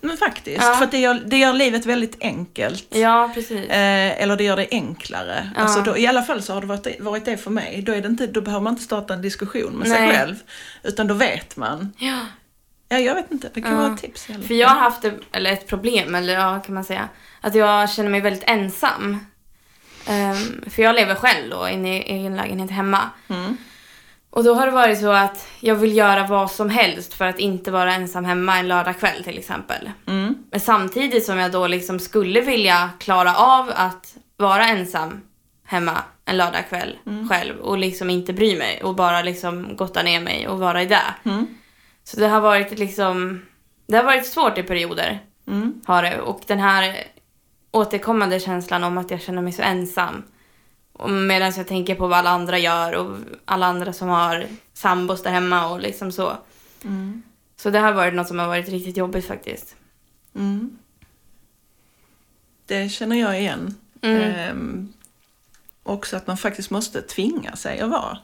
[0.00, 0.74] Men faktiskt, Ja.
[0.74, 2.86] för att det gör, det gör livet väldigt enkelt.
[2.90, 3.68] Ja, precis.
[3.70, 5.50] Eh, eller det gör det enklare.
[5.56, 5.62] Ja.
[5.62, 7.82] Alltså då, I alla fall så har det varit, varit det för mig.
[7.82, 10.16] Då, är det inte, då behöver man inte starta en diskussion med sig Nej.
[10.16, 10.34] själv.
[10.82, 11.92] Utan då vet man.
[11.98, 12.18] Ja.
[12.88, 13.50] Ja, jag vet inte.
[13.54, 13.76] Det kan Ja.
[13.78, 14.26] vara ett tips.
[14.30, 17.08] alla För jag har haft, eller ett problem, eller ja, kan man säga,
[17.40, 19.26] att jag känner mig väldigt ensam.
[20.06, 23.00] Ehm, för jag lever själv då, inne i egen lägenhet hemma.
[23.28, 23.56] Mm.
[24.30, 27.38] Och då har det varit så att jag vill göra vad som helst för att
[27.38, 29.90] inte vara ensam hemma en lördagkväll till exempel.
[30.06, 30.34] Mm.
[30.50, 35.20] Men samtidigt som jag då liksom skulle vilja klara av att vara ensam
[35.64, 36.98] hemma en lördagkväll
[37.30, 40.86] själv och liksom inte bry mig och bara liksom gotta ner mig och vara i
[40.86, 41.14] det.
[41.24, 41.46] Mm.
[42.04, 43.42] Så det har varit liksom,
[43.86, 45.18] det har varit svårt i perioder.
[45.46, 45.80] Mm.
[45.86, 46.20] Har det.
[46.20, 46.96] Och den här
[47.70, 50.22] återkommande känslan om att jag känner mig så ensam.
[51.08, 55.30] Medan jag tänker på vad alla andra gör och alla andra som har sambos där
[55.30, 56.36] hemma och liksom så.
[56.84, 57.22] Mm.
[57.56, 59.76] Så det har varit något som har varit riktigt jobbigt faktiskt.
[60.34, 60.78] Mm.
[62.66, 63.74] Det känner jag igen.
[64.02, 64.22] Mm.
[64.22, 64.92] Ehm,
[65.82, 68.18] också att man faktiskt måste tvinga sig att vara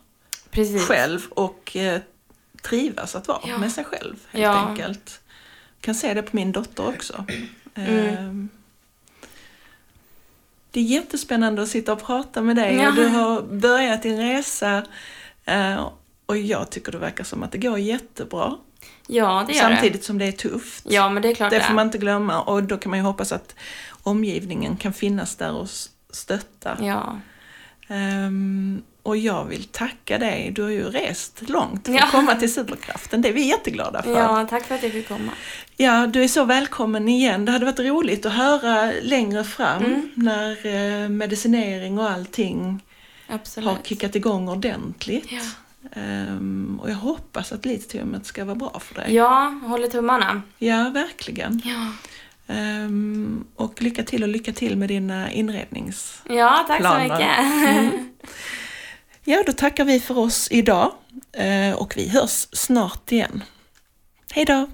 [0.51, 0.87] Precis.
[0.87, 2.01] själv och eh,
[2.62, 3.59] trivas att vara Ja.
[3.59, 4.51] med sig själv helt Ja.
[4.68, 5.20] enkelt.
[5.77, 7.25] Jag kan se det på min dotter också.
[7.75, 7.99] Mm.
[8.14, 8.49] Ehm,
[10.75, 12.89] det är jättespännande att sitta och prata med dig Ja.
[12.89, 14.83] och du har börjat din resa
[15.45, 15.89] eh,
[16.27, 18.57] och jag tycker det verkar som att det går jättebra.
[19.07, 20.85] Ja, det gör Samtidigt som det är tufft.
[20.85, 20.95] det.
[20.95, 21.64] Ja, men det är klart Det det.
[21.64, 23.55] får man inte glömma och då kan man ju hoppas att
[24.03, 25.68] omgivningen kan finnas där och
[26.11, 26.79] stötta.
[26.81, 27.20] Ja.
[27.89, 32.05] Ehm, och jag vill tacka dig, du har ju rest långt för Ja.
[32.05, 34.11] att komma till Superkraften, det är vi jätteglada för.
[34.19, 35.33] ja, tack för att jag fick komma.
[35.77, 37.45] Ja, du är så välkommen igen.
[37.45, 40.09] Det hade varit roligt att höra längre fram Mm.
[40.15, 40.67] när
[41.03, 42.81] eh, medicinering och allting
[43.29, 43.69] Absolut.
[43.71, 45.27] har kickat igång ordentligt.
[45.33, 45.41] Ja.
[46.01, 49.15] Ehm, och jag hoppas att litiumet ska vara bra för dig.
[49.15, 50.43] Ja, håller tummarna.
[50.59, 51.63] Ja, verkligen.
[51.65, 51.87] Ja.
[52.55, 56.23] Ehm, och lycka till och lycka till med dina inrednings...
[56.29, 57.39] Ja, tack så mycket.
[57.39, 58.11] Mm.
[59.27, 60.93] Ja, då tackar vi för oss idag
[61.33, 63.45] eh, och vi hörs snart igen.
[64.31, 64.66] Hej då!